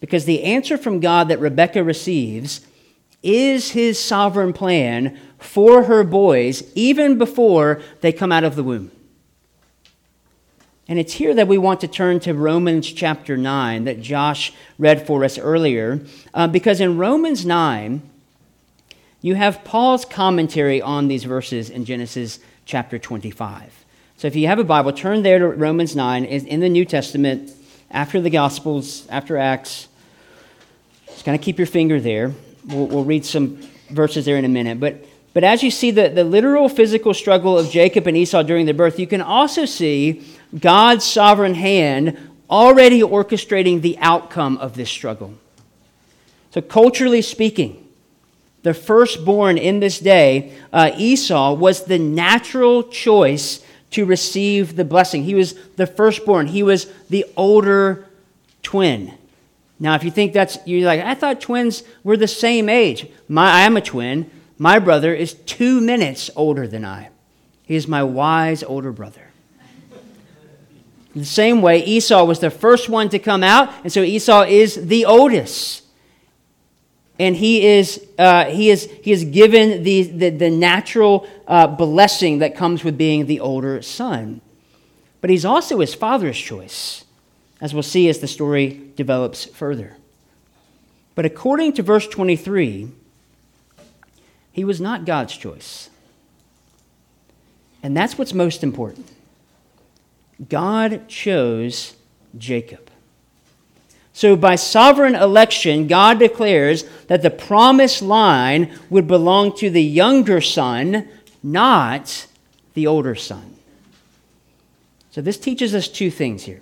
Because 0.00 0.24
the 0.24 0.42
answer 0.44 0.78
from 0.78 1.00
God 1.00 1.28
that 1.28 1.40
Rebekah 1.40 1.84
receives 1.84 2.66
is 3.22 3.72
his 3.72 4.02
sovereign 4.02 4.52
plan 4.52 5.18
for 5.38 5.84
her 5.84 6.04
boys 6.04 6.62
even 6.74 7.18
before 7.18 7.82
they 8.00 8.12
come 8.12 8.32
out 8.32 8.44
of 8.44 8.56
the 8.56 8.62
womb. 8.62 8.90
And 10.88 10.98
it's 10.98 11.12
here 11.12 11.34
that 11.34 11.46
we 11.46 11.56
want 11.56 11.80
to 11.82 11.88
turn 11.88 12.18
to 12.20 12.34
Romans 12.34 12.90
chapter 12.90 13.36
9 13.36 13.84
that 13.84 14.00
Josh 14.00 14.52
read 14.76 15.06
for 15.06 15.22
us 15.22 15.38
earlier, 15.38 16.00
uh, 16.34 16.48
because 16.48 16.80
in 16.80 16.98
Romans 16.98 17.46
9, 17.46 18.02
you 19.20 19.34
have 19.36 19.62
Paul's 19.62 20.04
commentary 20.04 20.82
on 20.82 21.06
these 21.06 21.24
verses 21.24 21.70
in 21.70 21.84
Genesis 21.84 22.40
chapter 22.64 22.98
25. 22.98 23.79
So 24.20 24.28
if 24.28 24.36
you 24.36 24.48
have 24.48 24.58
a 24.58 24.64
Bible, 24.64 24.92
turn 24.92 25.22
there 25.22 25.38
to 25.38 25.48
Romans 25.48 25.96
9 25.96 26.26
in 26.26 26.60
the 26.60 26.68
New 26.68 26.84
Testament, 26.84 27.52
after 27.90 28.20
the 28.20 28.28
Gospels, 28.28 29.08
after 29.08 29.38
Acts. 29.38 29.88
Just 31.06 31.24
kind 31.24 31.34
of 31.34 31.40
keep 31.40 31.56
your 31.56 31.66
finger 31.66 31.98
there. 31.98 32.34
We'll, 32.66 32.86
we'll 32.86 33.04
read 33.04 33.24
some 33.24 33.66
verses 33.88 34.26
there 34.26 34.36
in 34.36 34.44
a 34.44 34.48
minute. 34.50 34.78
But 34.78 35.06
but 35.32 35.42
as 35.42 35.62
you 35.62 35.70
see 35.70 35.90
the, 35.90 36.10
the 36.10 36.22
literal 36.22 36.68
physical 36.68 37.14
struggle 37.14 37.58
of 37.58 37.70
Jacob 37.70 38.06
and 38.06 38.14
Esau 38.14 38.42
during 38.42 38.66
their 38.66 38.74
birth, 38.74 38.98
you 38.98 39.06
can 39.06 39.22
also 39.22 39.64
see 39.64 40.22
God's 40.58 41.06
sovereign 41.06 41.54
hand 41.54 42.18
already 42.50 43.00
orchestrating 43.00 43.80
the 43.80 43.96
outcome 44.00 44.58
of 44.58 44.74
this 44.74 44.90
struggle. 44.90 45.32
So, 46.50 46.60
culturally 46.60 47.22
speaking, 47.22 47.88
the 48.64 48.74
firstborn 48.74 49.56
in 49.56 49.80
this 49.80 49.98
day, 49.98 50.58
uh, 50.74 50.90
Esau, 50.94 51.54
was 51.54 51.86
the 51.86 51.98
natural 51.98 52.82
choice 52.82 53.64
to 53.90 54.04
receive 54.04 54.76
the 54.76 54.84
blessing. 54.84 55.24
He 55.24 55.34
was 55.34 55.54
the 55.76 55.86
firstborn, 55.86 56.46
he 56.48 56.62
was 56.62 56.86
the 57.08 57.24
older 57.36 58.06
twin. 58.62 59.14
Now, 59.78 59.94
if 59.94 60.04
you 60.04 60.10
think 60.10 60.34
that's, 60.34 60.58
you're 60.66 60.86
like, 60.86 61.00
I 61.00 61.14
thought 61.14 61.40
twins 61.40 61.82
were 62.04 62.16
the 62.16 62.28
same 62.28 62.68
age. 62.68 63.06
My, 63.28 63.50
I 63.50 63.60
am 63.62 63.78
a 63.78 63.80
twin. 63.80 64.30
My 64.58 64.78
brother 64.78 65.14
is 65.14 65.32
two 65.32 65.80
minutes 65.80 66.30
older 66.36 66.68
than 66.68 66.84
I. 66.84 67.08
He 67.64 67.76
is 67.76 67.88
my 67.88 68.02
wise 68.02 68.62
older 68.62 68.92
brother. 68.92 69.30
In 71.14 71.22
the 71.22 71.26
same 71.26 71.62
way, 71.62 71.82
Esau 71.82 72.24
was 72.24 72.40
the 72.40 72.50
first 72.50 72.88
one 72.88 73.08
to 73.08 73.18
come 73.18 73.42
out, 73.42 73.72
and 73.82 73.92
so 73.92 74.02
Esau 74.02 74.42
is 74.42 74.86
the 74.86 75.06
oldest. 75.06 75.82
And 77.20 77.36
he 77.36 77.66
is, 77.66 78.02
uh, 78.18 78.46
he 78.46 78.70
is, 78.70 78.90
he 79.02 79.12
is 79.12 79.24
given 79.24 79.82
the, 79.82 80.04
the, 80.04 80.30
the 80.30 80.48
natural 80.48 81.28
uh, 81.46 81.66
blessing 81.66 82.38
that 82.38 82.56
comes 82.56 82.82
with 82.82 82.96
being 82.96 83.26
the 83.26 83.40
older 83.40 83.82
son. 83.82 84.40
But 85.20 85.28
he's 85.28 85.44
also 85.44 85.80
his 85.80 85.94
father's 85.94 86.38
choice, 86.38 87.04
as 87.60 87.74
we'll 87.74 87.82
see 87.82 88.08
as 88.08 88.20
the 88.20 88.26
story 88.26 88.90
develops 88.96 89.44
further. 89.44 89.98
But 91.14 91.26
according 91.26 91.74
to 91.74 91.82
verse 91.82 92.06
23, 92.06 92.88
he 94.52 94.64
was 94.64 94.80
not 94.80 95.04
God's 95.04 95.36
choice. 95.36 95.90
And 97.82 97.94
that's 97.94 98.16
what's 98.16 98.32
most 98.32 98.64
important. 98.64 99.10
God 100.48 101.06
chose 101.06 101.96
Jacob. 102.38 102.89
So, 104.20 104.36
by 104.36 104.56
sovereign 104.56 105.14
election, 105.14 105.86
God 105.86 106.18
declares 106.18 106.84
that 107.06 107.22
the 107.22 107.30
promised 107.30 108.02
line 108.02 108.70
would 108.90 109.08
belong 109.08 109.56
to 109.56 109.70
the 109.70 109.82
younger 109.82 110.42
son, 110.42 111.08
not 111.42 112.26
the 112.74 112.86
older 112.86 113.14
son. 113.14 113.56
So, 115.10 115.22
this 115.22 115.38
teaches 115.38 115.74
us 115.74 115.88
two 115.88 116.10
things 116.10 116.42
here. 116.42 116.60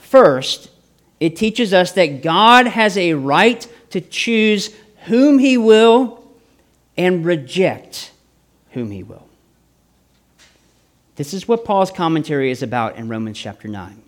First, 0.00 0.70
it 1.20 1.36
teaches 1.36 1.74
us 1.74 1.92
that 1.92 2.22
God 2.22 2.68
has 2.68 2.96
a 2.96 3.12
right 3.12 3.68
to 3.90 4.00
choose 4.00 4.74
whom 5.04 5.38
he 5.38 5.58
will 5.58 6.24
and 6.96 7.22
reject 7.22 8.12
whom 8.70 8.90
he 8.90 9.02
will. 9.02 9.28
This 11.16 11.34
is 11.34 11.46
what 11.46 11.66
Paul's 11.66 11.90
commentary 11.90 12.50
is 12.50 12.62
about 12.62 12.96
in 12.96 13.10
Romans 13.10 13.38
chapter 13.38 13.68
9. 13.68 14.04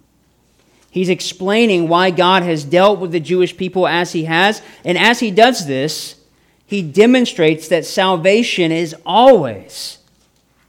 He's 0.91 1.09
explaining 1.09 1.89
why 1.89 2.11
God 2.11 2.43
has 2.43 2.65
dealt 2.65 2.99
with 2.99 3.13
the 3.13 3.21
Jewish 3.21 3.57
people 3.57 3.87
as 3.87 4.13
he 4.13 4.25
has, 4.25 4.63
and 4.85 4.97
as 4.97 5.21
he 5.21 5.31
does 5.31 5.67
this, 5.67 6.17
he 6.65 6.83
demonstrates 6.83 7.69
that 7.69 7.85
salvation 7.85 8.73
is 8.73 8.95
always, 9.05 9.99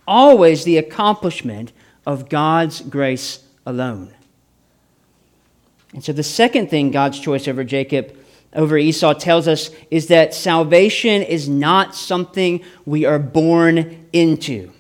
always 0.08 0.64
the 0.64 0.78
accomplishment 0.78 1.72
of 2.06 2.30
God's 2.30 2.82
grace 2.82 3.44
alone. 3.66 4.14
And 5.94 6.04
so, 6.04 6.14
the 6.14 6.24
second 6.24 6.70
thing 6.70 6.92
God's 6.92 7.20
choice 7.20 7.48
over 7.48 7.64
Jacob 7.64 8.16
over 8.54 8.78
Esau 8.78 9.14
tells 9.14 9.48
us 9.48 9.70
is 9.92 10.08
that 10.08 10.34
salvation 10.34 11.22
is 11.22 11.48
not 11.48 11.96
something 11.96 12.64
we 12.86 13.06
are 13.06 13.20
born 13.20 14.08
into. 14.12 14.72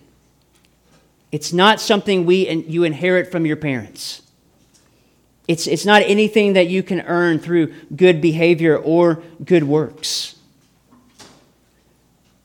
It's 1.31 1.53
not 1.53 1.79
something 1.79 2.25
we 2.25 2.47
and 2.47 2.65
you 2.65 2.83
inherit 2.83 3.31
from 3.31 3.45
your 3.45 3.57
parents. 3.57 4.23
It's, 5.49 5.65
it's 5.65 5.83
not 5.83 6.03
anything 6.03 6.53
that 6.53 6.67
you 6.67 6.83
can 6.83 7.01
earn 7.01 7.39
through 7.39 7.73
good 7.95 8.21
behavior 8.21 8.77
or 8.77 9.23
good 9.43 9.63
works. 9.63 10.35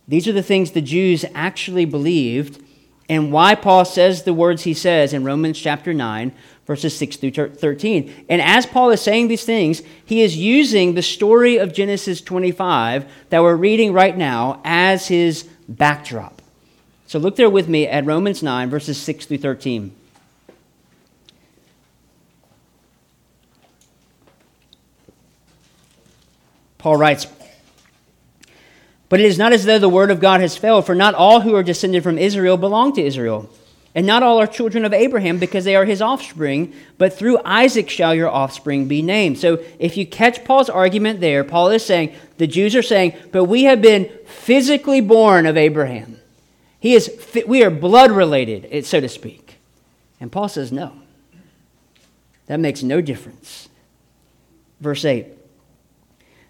These 0.08 0.26
are 0.26 0.32
the 0.32 0.42
things 0.42 0.70
the 0.70 0.80
Jews 0.80 1.22
actually 1.34 1.84
believed, 1.84 2.64
and 3.10 3.30
why 3.30 3.56
Paul 3.56 3.84
says 3.84 4.22
the 4.22 4.32
words 4.32 4.62
he 4.62 4.72
says 4.72 5.12
in 5.12 5.22
Romans 5.22 5.60
chapter 5.60 5.92
9 5.92 6.32
verses 6.66 6.96
6 6.96 7.16
through 7.16 7.32
13. 7.32 8.26
And 8.30 8.40
as 8.40 8.64
Paul 8.64 8.88
is 8.88 9.02
saying 9.02 9.28
these 9.28 9.44
things, 9.44 9.82
he 10.06 10.22
is 10.22 10.34
using 10.34 10.94
the 10.94 11.02
story 11.02 11.58
of 11.58 11.74
Genesis 11.74 12.22
25 12.22 13.04
that 13.28 13.42
we're 13.42 13.54
reading 13.54 13.92
right 13.92 14.16
now 14.16 14.62
as 14.64 15.08
his 15.08 15.42
backdrop. 15.68 16.40
So 17.06 17.18
look 17.18 17.36
there 17.36 17.50
with 17.50 17.68
me 17.68 17.86
at 17.86 18.06
Romans 18.06 18.42
9, 18.42 18.70
verses 18.70 18.96
6 18.96 19.26
through 19.26 19.38
13. 19.38 19.94
Paul 26.84 26.98
writes, 26.98 27.26
But 29.08 29.18
it 29.18 29.24
is 29.24 29.38
not 29.38 29.54
as 29.54 29.64
though 29.64 29.78
the 29.78 29.88
word 29.88 30.10
of 30.10 30.20
God 30.20 30.42
has 30.42 30.58
failed, 30.58 30.84
for 30.84 30.94
not 30.94 31.14
all 31.14 31.40
who 31.40 31.54
are 31.54 31.62
descended 31.62 32.02
from 32.02 32.18
Israel 32.18 32.58
belong 32.58 32.92
to 32.92 33.02
Israel. 33.02 33.48
And 33.94 34.06
not 34.06 34.22
all 34.22 34.38
are 34.38 34.46
children 34.46 34.84
of 34.84 34.92
Abraham 34.92 35.38
because 35.38 35.64
they 35.64 35.76
are 35.76 35.86
his 35.86 36.02
offspring, 36.02 36.74
but 36.98 37.14
through 37.14 37.38
Isaac 37.42 37.88
shall 37.88 38.14
your 38.14 38.28
offspring 38.28 38.86
be 38.86 39.00
named. 39.00 39.38
So 39.38 39.64
if 39.78 39.96
you 39.96 40.06
catch 40.06 40.44
Paul's 40.44 40.68
argument 40.68 41.20
there, 41.20 41.42
Paul 41.42 41.70
is 41.70 41.82
saying, 41.82 42.14
the 42.36 42.46
Jews 42.46 42.76
are 42.76 42.82
saying, 42.82 43.14
but 43.32 43.44
we 43.44 43.62
have 43.62 43.80
been 43.80 44.10
physically 44.26 45.00
born 45.00 45.46
of 45.46 45.56
Abraham. 45.56 46.18
He 46.80 46.92
is, 46.92 47.10
we 47.46 47.64
are 47.64 47.70
blood 47.70 48.10
related, 48.10 48.84
so 48.84 49.00
to 49.00 49.08
speak. 49.08 49.56
And 50.20 50.30
Paul 50.30 50.50
says, 50.50 50.70
no. 50.70 50.92
That 52.44 52.60
makes 52.60 52.82
no 52.82 53.00
difference. 53.00 53.70
Verse 54.80 55.06
8 55.06 55.33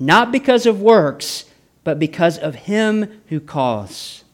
not 0.00 0.32
because 0.32 0.64
of 0.64 0.80
works, 0.80 1.44
but 1.84 1.98
because 1.98 2.38
of 2.38 2.54
him 2.54 3.22
who 3.28 3.38
calls. 3.38 4.24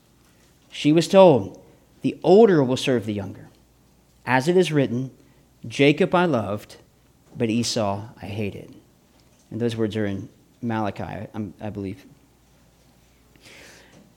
She 0.71 0.93
was 0.93 1.09
told, 1.09 1.61
The 2.03 2.17
older 2.23 2.63
will 2.63 2.77
serve 2.77 3.05
the 3.05 3.13
younger. 3.13 3.49
As 4.25 4.49
it 4.49 4.57
is 4.57 4.73
written, 4.73 5.11
Jacob 5.67 6.15
I 6.15 6.25
loved, 6.25 6.77
but 7.37 7.51
Esau 7.51 8.05
I 8.23 8.27
hated. 8.27 8.73
And 9.51 9.61
those 9.61 9.77
words 9.77 9.97
are 9.97 10.07
in 10.07 10.29
Malachi, 10.63 11.27
I 11.61 11.71
believe. 11.71 12.05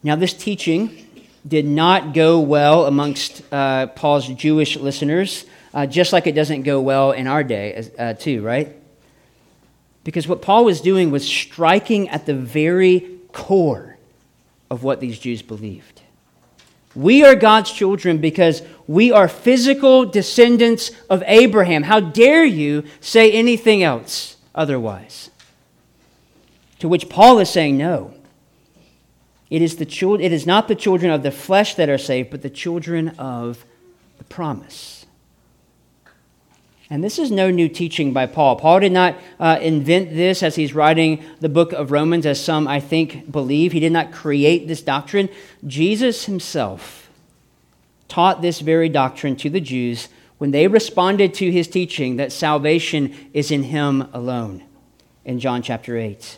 Now, 0.02 0.16
this 0.16 0.34
teaching 0.34 1.08
did 1.48 1.66
not 1.66 2.14
go 2.14 2.40
well 2.40 2.86
amongst 2.86 3.42
uh, 3.52 3.88
Paul's 3.88 4.28
Jewish 4.28 4.78
listeners, 4.78 5.46
uh, 5.74 5.86
just 5.86 6.14
like 6.14 6.28
it 6.28 6.34
doesn't 6.34 6.64
go 6.64 6.80
well 6.80 7.12
in 7.12 7.28
our 7.28 7.44
day, 7.44 7.90
uh, 7.98 8.14
too, 8.14 8.42
right? 8.42 8.76
Because 10.04 10.28
what 10.28 10.42
Paul 10.42 10.66
was 10.66 10.82
doing 10.82 11.12
was 11.12 11.28
striking 11.28 12.10
at 12.10 12.26
the 12.26 12.34
very 12.34 13.20
core 13.32 13.98
of 14.70 14.84
what 14.84 15.00
these 15.00 15.20
Jews 15.20 15.42
believed. 15.42 16.02
We 16.96 17.24
are 17.24 17.36
God's 17.36 17.72
children 17.72 18.18
because 18.18 18.62
we 18.88 19.12
are 19.12 19.28
physical 19.28 20.06
descendants 20.06 20.92
of 21.10 21.24
Abraham. 21.28 21.84
How 21.84 22.00
dare 22.00 22.46
you 22.46 22.84
say 23.00 23.32
anything 23.32 23.84
else 23.84 24.38
otherwise? 24.56 25.30
To 26.80 26.88
which 26.88 27.10
Paul 27.10 27.40
is 27.40 27.50
saying, 27.50 27.78
no. 27.78 28.14
It 29.50 29.62
is, 29.62 29.78
the 29.78 29.86
children, 29.86 30.26
it 30.26 30.32
is 30.32 30.46
not 30.46 30.68
the 30.68 30.76
children 30.76 31.12
of 31.12 31.24
the 31.24 31.32
flesh 31.32 31.76
that 31.76 31.90
are 31.90 31.98
saved, 31.98 32.30
but 32.30 32.42
the 32.42 32.50
children 32.50 33.10
of 33.20 33.66
the 34.18 34.24
promise. 34.24 34.99
And 36.92 37.04
this 37.04 37.20
is 37.20 37.30
no 37.30 37.52
new 37.52 37.70
teaching 37.70 38.14
by 38.14 38.26
Paul. 38.26 38.56
Paul 38.56 38.80
did 38.80 38.92
not 38.92 39.16
uh, 39.40 39.60
invent 39.62 40.16
this 40.16 40.42
as 40.42 40.56
he's 40.56 40.74
writing 40.74 41.24
the 41.40 41.50
book 41.50 41.72
of 41.72 41.92
Romans, 41.92 42.26
as 42.26 42.44
some, 42.44 42.68
I 42.68 42.80
think, 42.80 43.32
believe. 43.32 43.74
He 43.74 43.80
did 43.80 43.92
not 43.92 44.12
create 44.12 44.68
this 44.68 44.82
doctrine. 44.82 45.30
Jesus 45.68 46.26
himself 46.26 47.10
taught 48.08 48.42
this 48.42 48.60
very 48.60 48.90
doctrine 48.90 49.36
to 49.36 49.52
the 49.52 49.62
Jews 49.62 50.10
when 50.40 50.50
they 50.50 50.68
responded 50.68 51.34
to 51.36 51.52
his 51.52 51.68
teaching 51.68 52.16
that 52.16 52.32
salvation 52.32 53.16
is 53.34 53.52
in 53.52 53.64
him 53.64 54.10
alone 54.12 54.64
in 55.26 55.40
John 55.40 55.62
chapter 55.62 55.96
8. 55.96 56.38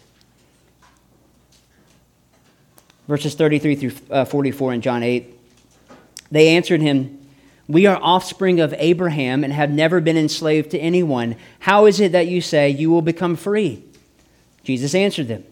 Verses 3.07 3.35
33 3.35 3.75
through 3.75 3.91
uh, 4.09 4.25
44 4.25 4.73
in 4.73 4.81
John 4.81 5.01
8. 5.01 5.37
They 6.29 6.49
answered 6.49 6.81
him, 6.81 7.20
we 7.71 7.85
are 7.85 7.97
offspring 8.01 8.59
of 8.59 8.73
Abraham 8.77 9.45
and 9.45 9.53
have 9.53 9.71
never 9.71 10.01
been 10.01 10.17
enslaved 10.17 10.71
to 10.71 10.79
anyone. 10.79 11.37
How 11.59 11.85
is 11.85 12.01
it 12.01 12.11
that 12.11 12.27
you 12.27 12.41
say 12.41 12.69
you 12.69 12.91
will 12.91 13.01
become 13.01 13.37
free? 13.37 13.83
Jesus 14.63 14.93
answered 14.93 15.29
them 15.29 15.45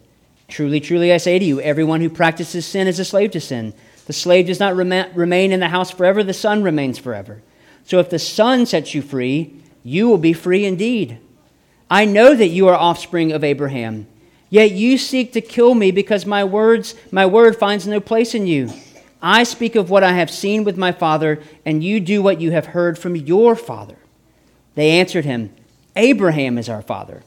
Truly, 0.50 0.80
truly, 0.80 1.14
I 1.14 1.18
say 1.18 1.40
to 1.40 1.46
you, 1.46 1.62
everyone 1.62 2.02
who 2.02 2.10
practices 2.10 2.66
sin 2.66 2.88
is 2.88 3.00
a 3.00 3.06
slave 3.06 3.32
to 3.32 3.40
sin. 3.40 3.74
The 4.08 4.14
slave 4.14 4.48
does 4.48 4.60
not 4.60 4.76
remain 4.76 5.52
in 5.52 5.60
the 5.60 5.70
house 5.70 5.92
forever, 5.92 6.24
the 6.24 6.34
son 6.34 6.62
remains 6.64 6.98
forever. 6.98 7.42
So 7.86 8.00
if 8.00 8.10
the 8.10 8.20
son 8.20 8.66
sets 8.66 8.94
you 8.94 9.02
free, 9.02 9.56
you 9.84 10.10
will 10.10 10.18
be 10.18 10.34
free 10.34 10.66
indeed. 10.66 11.20
I 11.90 12.06
know 12.06 12.36
that 12.36 12.48
you 12.48 12.68
are 12.68 12.76
offspring 12.76 13.32
of 13.32 13.44
Abraham, 13.44 14.08
yet 14.50 14.72
you 14.72 14.98
seek 14.98 15.32
to 15.34 15.42
kill 15.42 15.74
me 15.74 15.92
because 15.92 16.26
my 16.26 16.44
words, 16.44 16.96
my 17.12 17.26
word 17.26 17.56
finds 17.56 17.88
no 17.88 18.00
place 18.00 18.36
in 18.36 18.46
you. 18.46 18.72
I 19.22 19.44
speak 19.44 19.76
of 19.76 19.90
what 19.90 20.04
I 20.04 20.14
have 20.14 20.32
seen 20.32 20.64
with 20.64 20.78
my 20.78 20.92
father, 20.92 21.42
and 21.66 21.84
you 21.84 22.00
do 22.00 22.22
what 22.22 22.40
you 22.40 22.52
have 22.52 22.68
heard 22.68 22.98
from 22.98 23.16
your 23.16 23.56
father. 23.56 23.98
They 24.76 24.92
answered 24.92 25.26
him, 25.26 25.54
Abraham 25.96 26.58
is 26.58 26.70
our 26.70 26.82
father. 26.82 27.24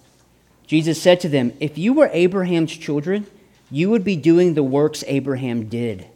Jesus 0.67 1.01
said 1.01 1.21
to 1.21 1.29
them, 1.29 1.53
If 1.61 1.77
you 1.77 1.93
were 1.93 2.09
Abraham's 2.13 2.75
children, 2.75 3.27
you 3.71 3.91
would 3.91 4.05
be 4.05 4.17
doing 4.17 4.55
the 4.55 4.63
works 4.63 5.05
Abraham 5.07 5.69
did. 5.69 6.07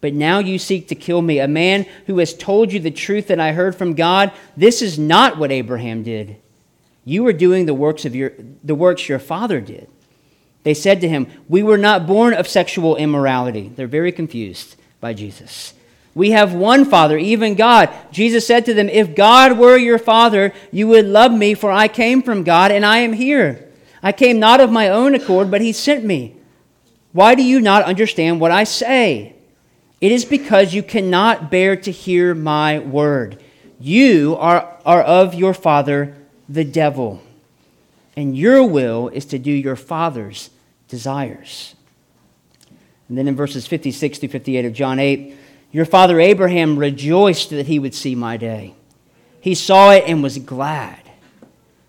But 0.00 0.14
now 0.14 0.38
you 0.38 0.58
seek 0.58 0.88
to 0.88 0.94
kill 0.94 1.22
me, 1.22 1.38
a 1.38 1.48
man 1.48 1.86
who 2.06 2.18
has 2.18 2.34
told 2.34 2.72
you 2.72 2.80
the 2.80 2.90
truth 2.90 3.28
that 3.28 3.40
I 3.40 3.52
heard 3.52 3.74
from 3.74 3.94
God. 3.94 4.32
This 4.56 4.82
is 4.82 4.98
not 4.98 5.38
what 5.38 5.52
Abraham 5.52 6.02
did. 6.02 6.36
You 7.04 7.26
are 7.26 7.32
doing 7.32 7.66
the 7.66 7.74
works 7.74 8.04
of 8.04 8.14
your 8.14 8.32
the 8.62 8.74
works 8.74 9.08
your 9.08 9.18
father 9.18 9.60
did. 9.60 9.88
They 10.62 10.74
said 10.74 11.00
to 11.00 11.08
him, 11.08 11.26
We 11.48 11.62
were 11.64 11.78
not 11.78 12.06
born 12.06 12.34
of 12.34 12.46
sexual 12.46 12.96
immorality. 12.96 13.72
They're 13.74 13.88
very 13.88 14.12
confused 14.12 14.76
by 15.02 15.12
Jesus. 15.12 15.74
We 16.14 16.30
have 16.30 16.54
one 16.54 16.86
Father, 16.86 17.18
even 17.18 17.54
God. 17.54 17.90
Jesus 18.12 18.46
said 18.46 18.64
to 18.66 18.74
them, 18.74 18.88
If 18.88 19.16
God 19.16 19.58
were 19.58 19.76
your 19.76 19.98
Father, 19.98 20.54
you 20.70 20.88
would 20.88 21.06
love 21.06 21.32
me, 21.32 21.52
for 21.52 21.70
I 21.70 21.88
came 21.88 22.22
from 22.22 22.44
God 22.44 22.70
and 22.70 22.86
I 22.86 22.98
am 22.98 23.12
here. 23.12 23.68
I 24.02 24.12
came 24.12 24.38
not 24.38 24.60
of 24.60 24.70
my 24.70 24.88
own 24.88 25.14
accord, 25.14 25.50
but 25.50 25.60
He 25.60 25.72
sent 25.72 26.04
me. 26.04 26.36
Why 27.12 27.34
do 27.34 27.42
you 27.42 27.60
not 27.60 27.84
understand 27.84 28.40
what 28.40 28.52
I 28.52 28.64
say? 28.64 29.34
It 30.00 30.12
is 30.12 30.24
because 30.24 30.72
you 30.72 30.82
cannot 30.82 31.50
bear 31.50 31.76
to 31.76 31.90
hear 31.90 32.34
my 32.34 32.78
word. 32.78 33.42
You 33.80 34.36
are, 34.36 34.78
are 34.86 35.02
of 35.02 35.34
your 35.34 35.54
father, 35.54 36.16
the 36.48 36.64
devil, 36.64 37.22
and 38.16 38.36
your 38.36 38.64
will 38.64 39.08
is 39.08 39.24
to 39.26 39.38
do 39.38 39.50
your 39.50 39.76
father's 39.76 40.50
desires. 40.88 41.74
And 43.12 43.18
then 43.18 43.28
in 43.28 43.36
verses 43.36 43.66
56 43.66 44.20
to 44.20 44.28
58 44.28 44.64
of 44.64 44.72
John 44.72 44.98
8, 44.98 45.36
your 45.70 45.84
father 45.84 46.18
Abraham 46.18 46.78
rejoiced 46.78 47.50
that 47.50 47.66
he 47.66 47.78
would 47.78 47.94
see 47.94 48.14
my 48.14 48.38
day. 48.38 48.72
He 49.38 49.54
saw 49.54 49.90
it 49.90 50.04
and 50.06 50.22
was 50.22 50.38
glad. 50.38 51.10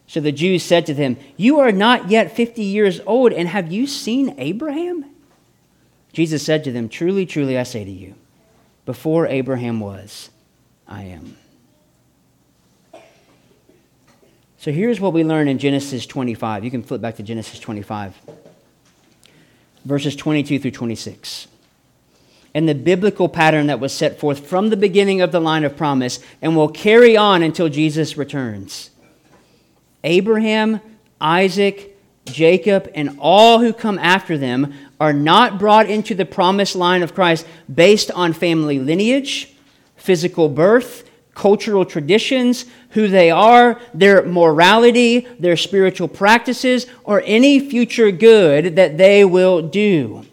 So 0.05 0.19
the 0.19 0.33
Jews 0.33 0.63
said 0.63 0.85
to 0.87 0.93
them, 0.93 1.15
You 1.37 1.61
are 1.61 1.71
not 1.71 2.09
yet 2.09 2.35
50 2.35 2.61
years 2.61 2.99
old, 3.05 3.31
and 3.31 3.47
have 3.47 3.71
you 3.71 3.87
seen 3.87 4.35
Abraham? 4.37 5.05
Jesus 6.11 6.43
said 6.43 6.65
to 6.65 6.73
them, 6.73 6.89
Truly, 6.89 7.25
truly, 7.25 7.57
I 7.57 7.63
say 7.63 7.85
to 7.85 7.89
you, 7.89 8.15
before 8.85 9.25
Abraham 9.25 9.79
was, 9.79 10.29
I 10.89 11.03
am. 11.03 11.37
So 14.57 14.73
here's 14.73 14.99
what 14.99 15.13
we 15.13 15.23
learn 15.23 15.47
in 15.47 15.57
Genesis 15.57 16.05
25. 16.05 16.65
You 16.65 16.71
can 16.71 16.83
flip 16.83 16.99
back 16.99 17.15
to 17.15 17.23
Genesis 17.23 17.61
25 17.61 18.13
verses 19.85 20.15
22 20.15 20.59
through 20.59 20.71
26. 20.71 21.47
And 22.55 22.69
the 22.69 22.75
biblical 22.75 23.27
pattern 23.27 23.67
that 23.67 23.79
was 23.79 23.93
set 23.93 24.19
forth 24.19 24.47
from 24.47 24.69
the 24.69 24.77
beginning 24.77 25.21
of 25.21 25.31
the 25.31 25.39
line 25.39 25.63
of 25.63 25.75
promise 25.75 26.19
and 26.41 26.55
will 26.55 26.69
carry 26.69 27.17
on 27.17 27.41
until 27.41 27.67
Jesus 27.67 28.15
returns. 28.15 28.91
Abraham, 30.03 30.79
Isaac, 31.19 31.97
Jacob, 32.25 32.89
and 32.93 33.17
all 33.19 33.59
who 33.59 33.73
come 33.73 33.97
after 33.99 34.37
them 34.37 34.73
are 34.99 35.13
not 35.13 35.59
brought 35.59 35.89
into 35.89 36.13
the 36.15 36.25
promised 36.25 36.75
line 36.75 37.01
of 37.01 37.15
Christ 37.15 37.45
based 37.73 38.11
on 38.11 38.33
family 38.33 38.79
lineage, 38.79 39.53
physical 39.95 40.47
birth, 40.47 41.09
cultural 41.33 41.85
traditions, 41.85 42.65
who 42.91 43.07
they 43.07 43.31
are, 43.31 43.79
their 43.93 44.23
morality, 44.23 45.27
their 45.39 45.57
spiritual 45.57 46.07
practices, 46.07 46.85
or 47.03 47.23
any 47.25 47.59
future 47.59 48.11
good 48.11 48.75
that 48.75 48.97
they 48.97 49.25
will 49.25 49.61
do. 49.61 50.25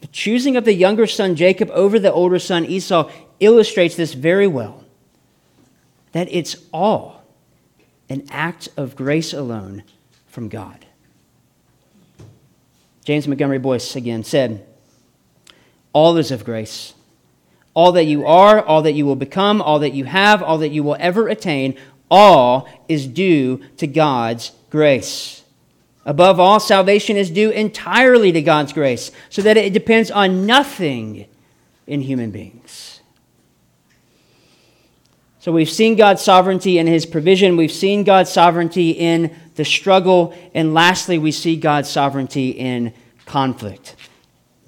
The 0.00 0.08
choosing 0.08 0.56
of 0.56 0.64
the 0.64 0.74
younger 0.74 1.06
son 1.06 1.36
Jacob 1.36 1.70
over 1.70 1.98
the 1.98 2.12
older 2.12 2.38
son 2.38 2.64
Esau 2.64 3.10
illustrates 3.40 3.96
this 3.96 4.14
very 4.14 4.46
well 4.46 4.84
that 6.12 6.28
it's 6.30 6.56
all 6.72 7.22
an 8.08 8.24
act 8.30 8.68
of 8.76 8.96
grace 8.96 9.32
alone 9.32 9.82
from 10.26 10.48
God. 10.48 10.86
James 13.04 13.28
Montgomery 13.28 13.58
Boice 13.58 13.96
again 13.96 14.24
said, 14.24 14.66
All 15.92 16.16
is 16.16 16.30
of 16.30 16.44
grace 16.44 16.94
all 17.78 17.92
that 17.92 18.06
you 18.06 18.26
are, 18.26 18.60
all 18.60 18.82
that 18.82 18.94
you 18.94 19.06
will 19.06 19.14
become, 19.14 19.62
all 19.62 19.78
that 19.78 19.92
you 19.92 20.04
have, 20.04 20.42
all 20.42 20.58
that 20.58 20.70
you 20.70 20.82
will 20.82 20.96
ever 20.98 21.28
attain, 21.28 21.78
all 22.10 22.68
is 22.88 23.06
due 23.06 23.62
to 23.76 23.86
God's 23.86 24.50
grace. 24.68 25.44
Above 26.04 26.40
all, 26.40 26.58
salvation 26.58 27.16
is 27.16 27.30
due 27.30 27.50
entirely 27.50 28.32
to 28.32 28.42
God's 28.42 28.72
grace, 28.72 29.12
so 29.30 29.42
that 29.42 29.56
it 29.56 29.72
depends 29.72 30.10
on 30.10 30.44
nothing 30.44 31.26
in 31.86 32.00
human 32.00 32.32
beings. 32.32 33.00
So 35.38 35.52
we've 35.52 35.70
seen 35.70 35.94
God's 35.94 36.20
sovereignty 36.20 36.78
in 36.78 36.88
his 36.88 37.06
provision, 37.06 37.56
we've 37.56 37.70
seen 37.70 38.02
God's 38.02 38.32
sovereignty 38.32 38.90
in 38.90 39.36
the 39.54 39.64
struggle, 39.64 40.34
and 40.52 40.74
lastly, 40.74 41.16
we 41.16 41.30
see 41.30 41.54
God's 41.54 41.88
sovereignty 41.88 42.50
in 42.50 42.92
conflict. 43.24 43.94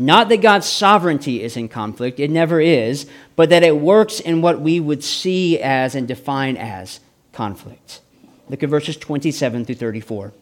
Not 0.00 0.30
that 0.30 0.40
God's 0.40 0.66
sovereignty 0.66 1.42
is 1.42 1.58
in 1.58 1.68
conflict, 1.68 2.18
it 2.18 2.30
never 2.30 2.58
is, 2.58 3.04
but 3.36 3.50
that 3.50 3.62
it 3.62 3.76
works 3.76 4.18
in 4.18 4.40
what 4.40 4.58
we 4.58 4.80
would 4.80 5.04
see 5.04 5.60
as 5.60 5.94
and 5.94 6.08
define 6.08 6.56
as 6.56 7.00
conflict. 7.34 8.00
Look 8.48 8.62
at 8.62 8.70
verses 8.70 8.96
27 8.96 9.66
through 9.66 9.74
34. 9.74 10.32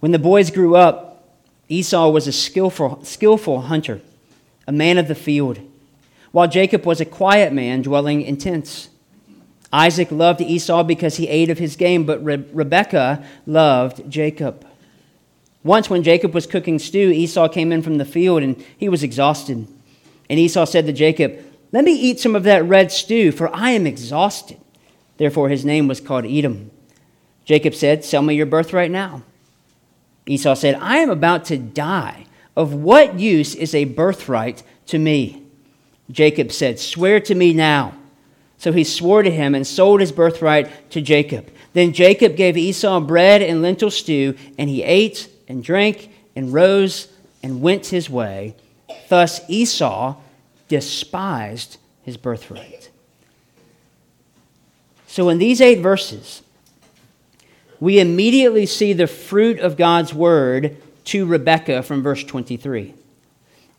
When 0.00 0.12
the 0.12 0.18
boys 0.18 0.50
grew 0.50 0.76
up, 0.76 1.24
Esau 1.70 2.10
was 2.10 2.26
a 2.26 2.32
skillful, 2.32 3.02
skillful 3.02 3.62
hunter, 3.62 4.02
a 4.66 4.72
man 4.72 4.98
of 4.98 5.08
the 5.08 5.14
field, 5.14 5.60
while 6.30 6.46
Jacob 6.46 6.84
was 6.84 7.00
a 7.00 7.06
quiet 7.06 7.54
man 7.54 7.80
dwelling 7.80 8.20
in 8.20 8.36
tents. 8.36 8.90
Isaac 9.72 10.12
loved 10.12 10.42
Esau 10.42 10.82
because 10.82 11.16
he 11.16 11.26
ate 11.26 11.48
of 11.48 11.56
his 11.56 11.76
game, 11.76 12.04
but 12.04 12.22
Re- 12.22 12.44
Rebekah 12.52 13.24
loved 13.46 14.10
Jacob. 14.10 14.66
Once, 15.62 15.90
when 15.90 16.02
Jacob 16.02 16.32
was 16.32 16.46
cooking 16.46 16.78
stew, 16.78 17.10
Esau 17.10 17.48
came 17.48 17.70
in 17.70 17.82
from 17.82 17.98
the 17.98 18.04
field 18.04 18.42
and 18.42 18.64
he 18.76 18.88
was 18.88 19.02
exhausted. 19.02 19.66
And 20.28 20.38
Esau 20.38 20.64
said 20.64 20.86
to 20.86 20.92
Jacob, 20.92 21.38
Let 21.72 21.84
me 21.84 21.92
eat 21.92 22.20
some 22.20 22.34
of 22.34 22.44
that 22.44 22.64
red 22.64 22.90
stew, 22.90 23.30
for 23.32 23.54
I 23.54 23.70
am 23.70 23.86
exhausted. 23.86 24.58
Therefore, 25.18 25.50
his 25.50 25.64
name 25.64 25.86
was 25.86 26.00
called 26.00 26.24
Edom. 26.24 26.70
Jacob 27.44 27.74
said, 27.74 28.04
Sell 28.04 28.22
me 28.22 28.34
your 28.34 28.46
birthright 28.46 28.90
now. 28.90 29.22
Esau 30.26 30.54
said, 30.54 30.76
I 30.76 30.98
am 30.98 31.10
about 31.10 31.44
to 31.46 31.58
die. 31.58 32.26
Of 32.56 32.72
what 32.72 33.18
use 33.18 33.54
is 33.54 33.74
a 33.74 33.84
birthright 33.84 34.62
to 34.86 34.98
me? 34.98 35.42
Jacob 36.10 36.52
said, 36.52 36.78
Swear 36.78 37.20
to 37.20 37.34
me 37.34 37.52
now. 37.52 37.94
So 38.56 38.72
he 38.72 38.84
swore 38.84 39.22
to 39.22 39.30
him 39.30 39.54
and 39.54 39.66
sold 39.66 40.00
his 40.00 40.12
birthright 40.12 40.90
to 40.90 41.00
Jacob. 41.00 41.50
Then 41.72 41.92
Jacob 41.92 42.36
gave 42.36 42.56
Esau 42.56 43.00
bread 43.00 43.42
and 43.42 43.62
lentil 43.62 43.90
stew, 43.90 44.36
and 44.58 44.68
he 44.68 44.82
ate 44.82 45.28
and 45.50 45.64
drank 45.64 46.10
and 46.36 46.52
rose 46.52 47.08
and 47.42 47.60
went 47.60 47.86
his 47.86 48.08
way. 48.08 48.54
Thus 49.08 49.40
Esau 49.48 50.14
despised 50.68 51.76
his 52.02 52.16
birthright. 52.16 52.88
So 55.08 55.28
in 55.28 55.38
these 55.38 55.60
eight 55.60 55.80
verses, 55.80 56.42
we 57.80 57.98
immediately 57.98 58.64
see 58.64 58.92
the 58.92 59.08
fruit 59.08 59.58
of 59.58 59.76
God's 59.76 60.14
word 60.14 60.76
to 61.06 61.26
Rebekah 61.26 61.82
from 61.82 62.02
verse 62.02 62.22
23. 62.22 62.94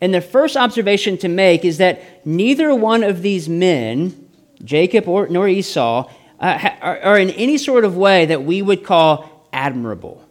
And 0.02 0.12
the 0.12 0.20
first 0.20 0.56
observation 0.56 1.16
to 1.18 1.28
make 1.28 1.64
is 1.64 1.78
that 1.78 2.26
neither 2.26 2.74
one 2.74 3.02
of 3.02 3.22
these 3.22 3.48
men, 3.48 4.28
Jacob 4.62 5.08
or, 5.08 5.26
nor 5.28 5.48
Esau, 5.48 6.10
uh, 6.38 6.70
are, 6.82 7.00
are 7.00 7.18
in 7.18 7.30
any 7.30 7.56
sort 7.56 7.86
of 7.86 7.96
way 7.96 8.26
that 8.26 8.42
we 8.42 8.60
would 8.60 8.84
call 8.84 9.46
admirable. 9.54 10.22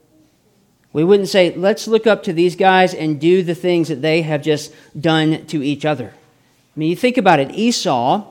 We 0.94 1.04
wouldn't 1.04 1.30
say, 1.30 1.56
let's 1.56 1.88
look 1.88 2.06
up 2.06 2.24
to 2.24 2.34
these 2.34 2.56
guys 2.56 2.94
and 2.94 3.20
do 3.20 3.44
the 3.44 3.56
things 3.56 3.88
that 3.88 4.02
they 4.02 4.24
have 4.24 4.42
just 4.42 4.74
done 5.00 5.46
to 5.48 5.64
each 5.64 5.86
other. 5.86 6.14
I 6.14 6.80
mean, 6.80 6.90
you 6.90 6.96
think 6.96 7.18
about 7.18 7.40
it 7.40 7.52
Esau 7.52 8.28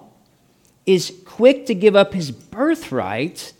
is 0.86 1.12
quick 1.24 1.66
to 1.66 1.74
give 1.74 1.96
up 1.96 2.14
his 2.14 2.30
birthright 2.30 3.52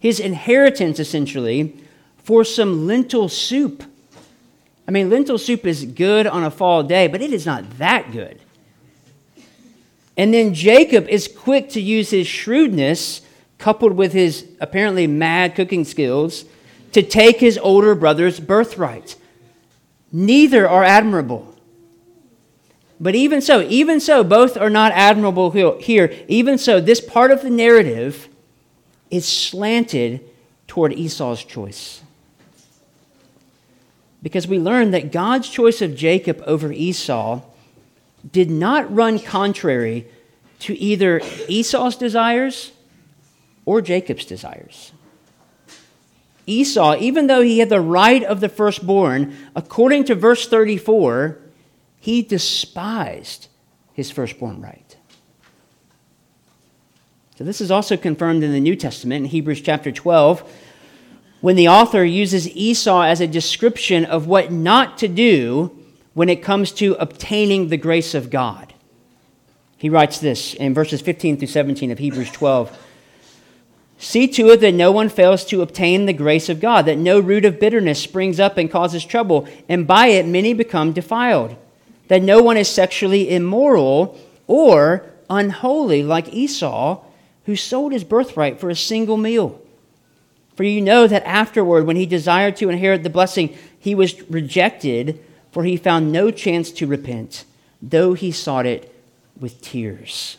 his 0.00 0.20
inheritance 0.20 0.98
essentially 0.98 1.74
for 2.18 2.44
some 2.44 2.86
lentil 2.86 3.28
soup. 3.28 3.82
I 4.86 4.90
mean, 4.90 5.10
lentil 5.10 5.38
soup 5.38 5.66
is 5.66 5.84
good 5.84 6.26
on 6.26 6.44
a 6.44 6.50
fall 6.50 6.82
day, 6.82 7.08
but 7.08 7.20
it 7.20 7.32
is 7.32 7.44
not 7.44 7.78
that 7.78 8.12
good. 8.12 8.40
And 10.16 10.32
then 10.34 10.54
Jacob 10.54 11.06
is 11.08 11.28
quick 11.28 11.68
to 11.70 11.80
use 11.80 12.10
his 12.10 12.26
shrewdness, 12.26 13.22
coupled 13.58 13.92
with 13.92 14.12
his 14.12 14.46
apparently 14.60 15.06
mad 15.06 15.54
cooking 15.54 15.84
skills, 15.84 16.44
to 16.92 17.02
take 17.02 17.40
his 17.40 17.58
older 17.58 17.94
brother's 17.94 18.40
birthright. 18.40 19.16
Neither 20.12 20.68
are 20.68 20.84
admirable. 20.84 21.54
But 23.00 23.14
even 23.14 23.40
so, 23.40 23.62
even 23.62 24.00
so, 24.00 24.24
both 24.24 24.56
are 24.56 24.70
not 24.70 24.92
admirable 24.92 25.50
here. 25.78 26.12
Even 26.26 26.58
so, 26.58 26.80
this 26.80 27.00
part 27.00 27.30
of 27.30 27.42
the 27.42 27.50
narrative 27.50 28.28
is 29.10 29.26
slanted 29.26 30.28
toward 30.66 30.92
Esau's 30.92 31.44
choice. 31.44 32.02
Because 34.22 34.48
we 34.48 34.58
learn 34.58 34.90
that 34.90 35.12
God's 35.12 35.48
choice 35.48 35.80
of 35.80 35.94
Jacob 35.94 36.42
over 36.44 36.72
Esau 36.72 37.42
did 38.32 38.50
not 38.50 38.92
run 38.92 39.20
contrary 39.20 40.06
to 40.60 40.76
either 40.76 41.20
Esau's 41.46 41.94
desires 41.96 42.72
or 43.64 43.80
Jacob's 43.80 44.24
desires. 44.24 44.92
Esau, 46.48 46.96
even 46.98 47.26
though 47.26 47.42
he 47.42 47.58
had 47.58 47.68
the 47.68 47.80
right 47.80 48.22
of 48.24 48.40
the 48.40 48.48
firstborn, 48.48 49.36
according 49.54 50.04
to 50.04 50.14
verse 50.14 50.48
34, 50.48 51.38
he 52.00 52.22
despised 52.22 53.48
his 53.92 54.10
firstborn 54.10 54.60
right. 54.62 54.96
So, 57.36 57.44
this 57.44 57.60
is 57.60 57.70
also 57.70 57.96
confirmed 57.96 58.42
in 58.42 58.50
the 58.50 58.60
New 58.60 58.74
Testament 58.74 59.24
in 59.24 59.30
Hebrews 59.30 59.60
chapter 59.60 59.92
12, 59.92 60.42
when 61.40 61.54
the 61.54 61.68
author 61.68 62.04
uses 62.04 62.48
Esau 62.48 63.02
as 63.02 63.20
a 63.20 63.26
description 63.26 64.04
of 64.04 64.26
what 64.26 64.50
not 64.50 64.98
to 64.98 65.08
do 65.08 65.76
when 66.14 66.28
it 66.28 66.42
comes 66.42 66.72
to 66.72 66.94
obtaining 66.94 67.68
the 67.68 67.76
grace 67.76 68.14
of 68.14 68.30
God. 68.30 68.74
He 69.76 69.88
writes 69.88 70.18
this 70.18 70.54
in 70.54 70.74
verses 70.74 71.00
15 71.00 71.36
through 71.36 71.46
17 71.46 71.92
of 71.92 71.98
Hebrews 71.98 72.32
12. 72.32 72.76
See 73.98 74.28
to 74.28 74.50
it 74.50 74.60
that 74.60 74.74
no 74.74 74.92
one 74.92 75.08
fails 75.08 75.44
to 75.46 75.60
obtain 75.60 76.06
the 76.06 76.12
grace 76.12 76.48
of 76.48 76.60
God, 76.60 76.86
that 76.86 76.98
no 76.98 77.18
root 77.18 77.44
of 77.44 77.58
bitterness 77.58 78.00
springs 78.00 78.38
up 78.38 78.56
and 78.56 78.70
causes 78.70 79.04
trouble, 79.04 79.48
and 79.68 79.86
by 79.86 80.06
it 80.08 80.26
many 80.26 80.54
become 80.54 80.92
defiled. 80.92 81.56
That 82.06 82.22
no 82.22 82.40
one 82.40 82.56
is 82.56 82.68
sexually 82.68 83.28
immoral 83.34 84.18
or 84.46 85.04
unholy 85.28 86.02
like 86.02 86.32
Esau 86.32 87.02
who 87.46 87.56
sold 87.56 87.92
his 87.92 88.04
birthright 88.04 88.60
for 88.60 88.70
a 88.70 88.76
single 88.76 89.16
meal. 89.16 89.60
For 90.54 90.64
you 90.64 90.80
know 90.80 91.06
that 91.06 91.26
afterward, 91.26 91.86
when 91.86 91.96
he 91.96 92.04
desired 92.04 92.56
to 92.56 92.68
inherit 92.68 93.02
the 93.02 93.10
blessing, 93.10 93.56
he 93.78 93.94
was 93.94 94.22
rejected, 94.30 95.24
for 95.50 95.64
he 95.64 95.76
found 95.76 96.12
no 96.12 96.30
chance 96.30 96.70
to 96.72 96.86
repent, 96.86 97.44
though 97.80 98.12
he 98.14 98.30
sought 98.30 98.66
it 98.66 98.94
with 99.40 99.60
tears. 99.60 100.36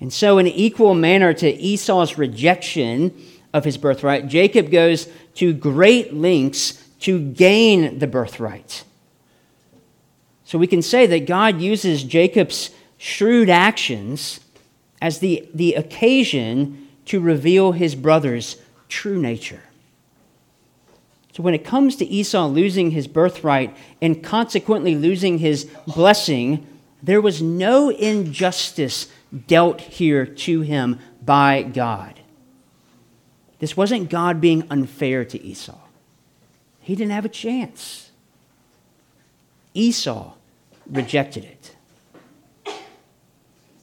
And 0.00 0.12
so, 0.12 0.38
in 0.38 0.46
equal 0.46 0.94
manner 0.94 1.32
to 1.34 1.48
Esau's 1.48 2.18
rejection 2.18 3.14
of 3.52 3.64
his 3.64 3.78
birthright, 3.78 4.28
Jacob 4.28 4.70
goes 4.70 5.08
to 5.36 5.54
great 5.54 6.12
lengths 6.14 6.82
to 7.00 7.20
gain 7.20 7.98
the 7.98 8.06
birthright. 8.06 8.84
So, 10.44 10.58
we 10.58 10.66
can 10.66 10.82
say 10.82 11.06
that 11.06 11.26
God 11.26 11.60
uses 11.60 12.04
Jacob's 12.04 12.70
shrewd 12.98 13.48
actions 13.48 14.40
as 15.00 15.20
the, 15.20 15.48
the 15.54 15.74
occasion 15.74 16.88
to 17.06 17.20
reveal 17.20 17.72
his 17.72 17.94
brother's 17.94 18.56
true 18.88 19.18
nature. 19.18 19.62
So, 21.32 21.42
when 21.42 21.54
it 21.54 21.64
comes 21.64 21.96
to 21.96 22.04
Esau 22.06 22.46
losing 22.48 22.90
his 22.90 23.06
birthright 23.06 23.74
and 24.02 24.22
consequently 24.22 24.94
losing 24.94 25.38
his 25.38 25.64
blessing, 25.86 26.66
there 27.02 27.20
was 27.20 27.40
no 27.40 27.88
injustice 27.88 29.08
dealt 29.46 29.80
here 29.80 30.26
to 30.26 30.60
him 30.60 30.98
by 31.24 31.62
God. 31.62 32.20
This 33.58 33.76
wasn't 33.76 34.10
God 34.10 34.40
being 34.40 34.64
unfair 34.70 35.24
to 35.24 35.42
Esau, 35.42 35.78
he 36.80 36.94
didn't 36.94 37.12
have 37.12 37.24
a 37.24 37.30
chance. 37.30 38.10
Esau 39.74 40.32
rejected 40.90 41.44
it. 41.44 41.76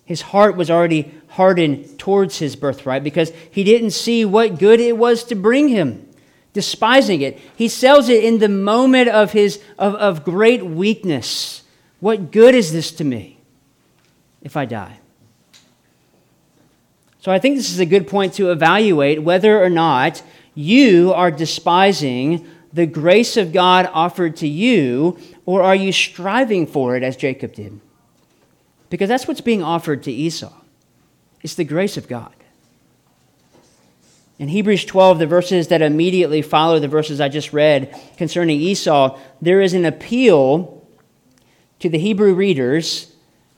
His 0.05 0.21
heart 0.21 0.55
was 0.57 0.71
already 0.71 1.13
hardened 1.29 1.99
towards 1.99 2.39
his 2.39 2.55
birthright 2.55 3.03
because 3.03 3.31
he 3.51 3.63
didn't 3.63 3.91
see 3.91 4.25
what 4.25 4.59
good 4.59 4.79
it 4.79 4.97
was 4.97 5.23
to 5.25 5.35
bring 5.35 5.67
him, 5.69 6.07
despising 6.51 7.21
it. 7.21 7.39
He 7.55 7.67
sells 7.67 8.09
it 8.09 8.23
in 8.23 8.39
the 8.39 8.49
moment 8.49 9.09
of 9.09 9.31
his 9.31 9.61
of, 9.77 9.95
of 9.95 10.23
great 10.23 10.65
weakness. 10.65 11.63
What 11.99 12.31
good 12.31 12.55
is 12.55 12.73
this 12.73 12.91
to 12.93 13.03
me 13.03 13.39
if 14.41 14.57
I 14.57 14.65
die? 14.65 14.99
So 17.23 17.31
I 17.31 17.39
think 17.39 17.55
this 17.55 17.71
is 17.71 17.79
a 17.79 17.85
good 17.85 18.05
point 18.05 18.33
to 18.33 18.51
evaluate 18.51 19.23
whether 19.23 19.63
or 19.63 19.69
not 19.69 20.21
you 20.55 21.13
are 21.13 21.31
despising 21.31 22.45
the 22.73 22.85
grace 22.85 23.37
of 23.37 23.53
God 23.53 23.89
offered 23.93 24.35
to 24.37 24.47
you, 24.47 25.17
or 25.45 25.63
are 25.63 25.73
you 25.73 25.93
striving 25.93 26.67
for 26.67 26.97
it 26.97 27.01
as 27.01 27.15
Jacob 27.15 27.53
did? 27.53 27.79
Because 28.89 29.07
that's 29.07 29.25
what's 29.25 29.39
being 29.39 29.63
offered 29.63 30.03
to 30.03 30.11
Esau. 30.11 30.51
It's 31.41 31.55
the 31.55 31.63
grace 31.63 31.95
of 31.95 32.09
God. 32.09 32.33
In 34.37 34.49
Hebrews 34.49 34.83
12, 34.83 35.19
the 35.19 35.25
verses 35.25 35.69
that 35.69 35.81
immediately 35.81 36.41
follow 36.41 36.77
the 36.77 36.89
verses 36.89 37.21
I 37.21 37.29
just 37.29 37.53
read 37.53 37.97
concerning 38.17 38.59
Esau, 38.59 39.17
there 39.41 39.61
is 39.61 39.73
an 39.73 39.85
appeal 39.85 40.85
to 41.79 41.87
the 41.87 41.99
Hebrew 41.99 42.33
readers 42.33 43.13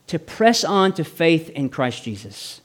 to 0.06 0.20
press 0.20 0.64
on 0.64 0.94
to 0.94 1.04
faith 1.04 1.50
in 1.50 1.70
Christ 1.70 2.04
Jesus. 2.04 2.62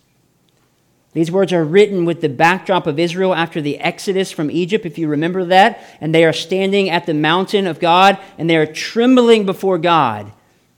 These 1.13 1.31
words 1.31 1.53
are 1.53 1.65
written 1.65 2.05
with 2.05 2.21
the 2.21 2.29
backdrop 2.29 2.87
of 2.87 2.99
Israel 2.99 3.35
after 3.35 3.61
the 3.61 3.79
exodus 3.79 4.31
from 4.31 4.51
Egypt, 4.51 4.87
if 4.87 4.97
you 4.97 5.09
remember 5.09 5.45
that. 5.47 5.83
And 6.01 6.15
they 6.15 6.25
are 6.25 6.33
standing 6.33 6.89
at 6.89 7.07
the 7.07 7.15
mountain 7.15 7.67
of 7.67 7.81
God 7.81 8.19
and 8.39 8.49
they 8.49 8.57
are 8.57 8.67
trembling 8.67 9.45
before 9.45 9.79
God 9.79 10.31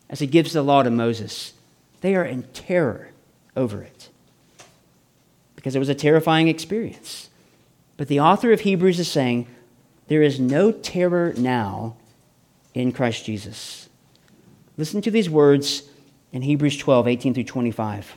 as 0.09 0.21
he 0.21 0.27
gives 0.27 0.55
the 0.55 0.63
law 0.63 0.83
to 0.83 0.91
Moses. 0.91 1.53
They 2.01 2.15
are 2.15 2.25
in 2.25 2.45
terror 2.55 3.11
over 3.57 3.83
it 3.83 4.09
because 5.55 5.77
it 5.77 5.79
was 5.79 5.91
a 5.91 5.95
terrifying 5.95 6.49
experience. 6.49 7.29
But 7.99 8.09
the 8.09 8.21
author 8.21 8.53
of 8.53 8.61
Hebrews 8.61 8.99
is 8.99 9.11
saying 9.11 9.47
there 10.09 10.23
is 10.23 10.41
no 10.41 10.73
terror 10.73 11.35
now 11.37 11.97
in 12.75 12.93
Christ 12.93 13.27
Jesus. 13.27 13.89
Listen 14.79 15.03
to 15.03 15.11
these 15.11 15.29
words 15.29 15.83
in 16.33 16.43
Hebrews 16.43 16.79
12, 16.79 17.07
18 17.07 17.35
through 17.35 17.45
25. 17.45 18.17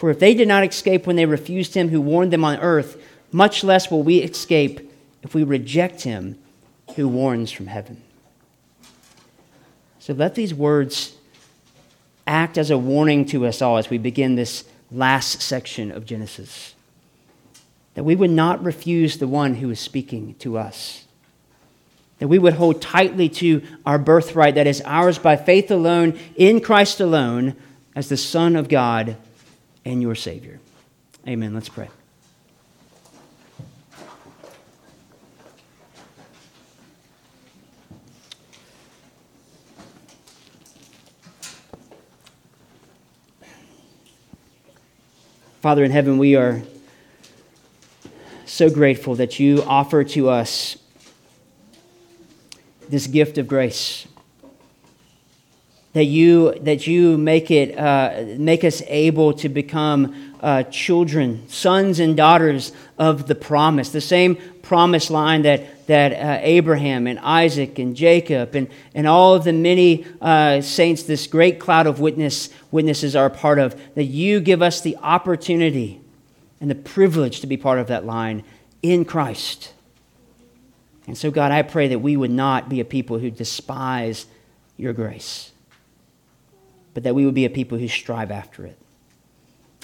For 0.00 0.08
if 0.08 0.18
they 0.18 0.32
did 0.32 0.48
not 0.48 0.64
escape 0.64 1.06
when 1.06 1.16
they 1.16 1.26
refused 1.26 1.74
him 1.74 1.90
who 1.90 2.00
warned 2.00 2.32
them 2.32 2.42
on 2.42 2.58
earth, 2.60 2.96
much 3.32 3.62
less 3.62 3.90
will 3.90 4.02
we 4.02 4.16
escape 4.20 4.90
if 5.22 5.34
we 5.34 5.44
reject 5.44 6.00
him 6.00 6.38
who 6.96 7.06
warns 7.06 7.52
from 7.52 7.66
heaven. 7.66 8.00
So 9.98 10.14
let 10.14 10.34
these 10.34 10.54
words 10.54 11.16
act 12.26 12.56
as 12.56 12.70
a 12.70 12.78
warning 12.78 13.26
to 13.26 13.44
us 13.44 13.60
all 13.60 13.76
as 13.76 13.90
we 13.90 13.98
begin 13.98 14.36
this 14.36 14.64
last 14.90 15.42
section 15.42 15.92
of 15.92 16.06
Genesis. 16.06 16.74
That 17.92 18.04
we 18.04 18.16
would 18.16 18.30
not 18.30 18.64
refuse 18.64 19.18
the 19.18 19.28
one 19.28 19.56
who 19.56 19.68
is 19.68 19.80
speaking 19.80 20.34
to 20.38 20.56
us. 20.56 21.04
That 22.20 22.28
we 22.28 22.38
would 22.38 22.54
hold 22.54 22.80
tightly 22.80 23.28
to 23.28 23.62
our 23.84 23.98
birthright 23.98 24.54
that 24.54 24.66
is 24.66 24.80
ours 24.86 25.18
by 25.18 25.36
faith 25.36 25.70
alone, 25.70 26.18
in 26.36 26.62
Christ 26.62 27.00
alone, 27.00 27.54
as 27.94 28.08
the 28.08 28.16
Son 28.16 28.56
of 28.56 28.70
God 28.70 29.18
and 29.84 30.02
your 30.02 30.14
Savior. 30.14 30.60
Amen. 31.26 31.54
Let's 31.54 31.68
pray. 31.68 31.88
Father 45.60 45.84
in 45.84 45.90
heaven, 45.90 46.16
we 46.16 46.36
are 46.36 46.62
so 48.46 48.70
grateful 48.70 49.14
that 49.16 49.38
you 49.38 49.62
offer 49.64 50.02
to 50.04 50.30
us 50.30 50.78
this 52.88 53.06
gift 53.06 53.36
of 53.36 53.46
grace 53.46 54.06
that 55.92 56.04
you 56.04 56.54
that 56.60 56.86
you 56.86 57.18
make 57.18 57.50
it 57.50 57.76
uh, 57.76 58.36
make 58.38 58.62
us 58.64 58.82
able 58.86 59.32
to 59.34 59.48
become 59.48 60.34
uh, 60.40 60.62
children, 60.64 61.48
sons 61.48 61.98
and 61.98 62.16
daughters 62.16 62.72
of 62.98 63.26
the 63.26 63.34
promise, 63.34 63.90
the 63.90 64.00
same 64.00 64.36
promise 64.62 65.10
line 65.10 65.42
that 65.42 65.86
that 65.88 66.12
uh, 66.12 66.38
Abraham 66.42 67.08
and 67.08 67.18
Isaac 67.18 67.78
and 67.80 67.96
Jacob 67.96 68.54
and 68.54 68.68
and 68.94 69.06
all 69.06 69.34
of 69.34 69.44
the 69.44 69.52
many 69.52 70.06
uh, 70.20 70.60
saints, 70.60 71.02
this 71.02 71.26
great 71.26 71.58
cloud 71.58 71.88
of 71.88 71.98
witness 71.98 72.50
witnesses 72.70 73.16
are 73.16 73.26
a 73.26 73.30
part 73.30 73.58
of. 73.58 73.78
That 73.96 74.04
you 74.04 74.40
give 74.40 74.62
us 74.62 74.80
the 74.80 74.96
opportunity 74.98 76.00
and 76.60 76.70
the 76.70 76.76
privilege 76.76 77.40
to 77.40 77.48
be 77.48 77.56
part 77.56 77.80
of 77.80 77.88
that 77.88 78.06
line 78.06 78.44
in 78.80 79.04
Christ. 79.04 79.72
And 81.08 81.18
so, 81.18 81.32
God, 81.32 81.50
I 81.50 81.62
pray 81.62 81.88
that 81.88 81.98
we 81.98 82.16
would 82.16 82.30
not 82.30 82.68
be 82.68 82.78
a 82.78 82.84
people 82.84 83.18
who 83.18 83.30
despise 83.30 84.26
your 84.76 84.92
grace 84.92 85.49
but 86.94 87.02
that 87.02 87.14
we 87.14 87.24
would 87.24 87.34
be 87.34 87.44
a 87.44 87.50
people 87.50 87.78
who 87.78 87.88
strive 87.88 88.30
after 88.30 88.66
it. 88.66 88.78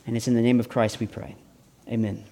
And 0.06 0.16
it's 0.16 0.28
in 0.28 0.34
the 0.34 0.42
name 0.42 0.60
of 0.60 0.68
Christ 0.68 1.00
we 1.00 1.06
pray. 1.06 1.36
Amen. 1.88 2.24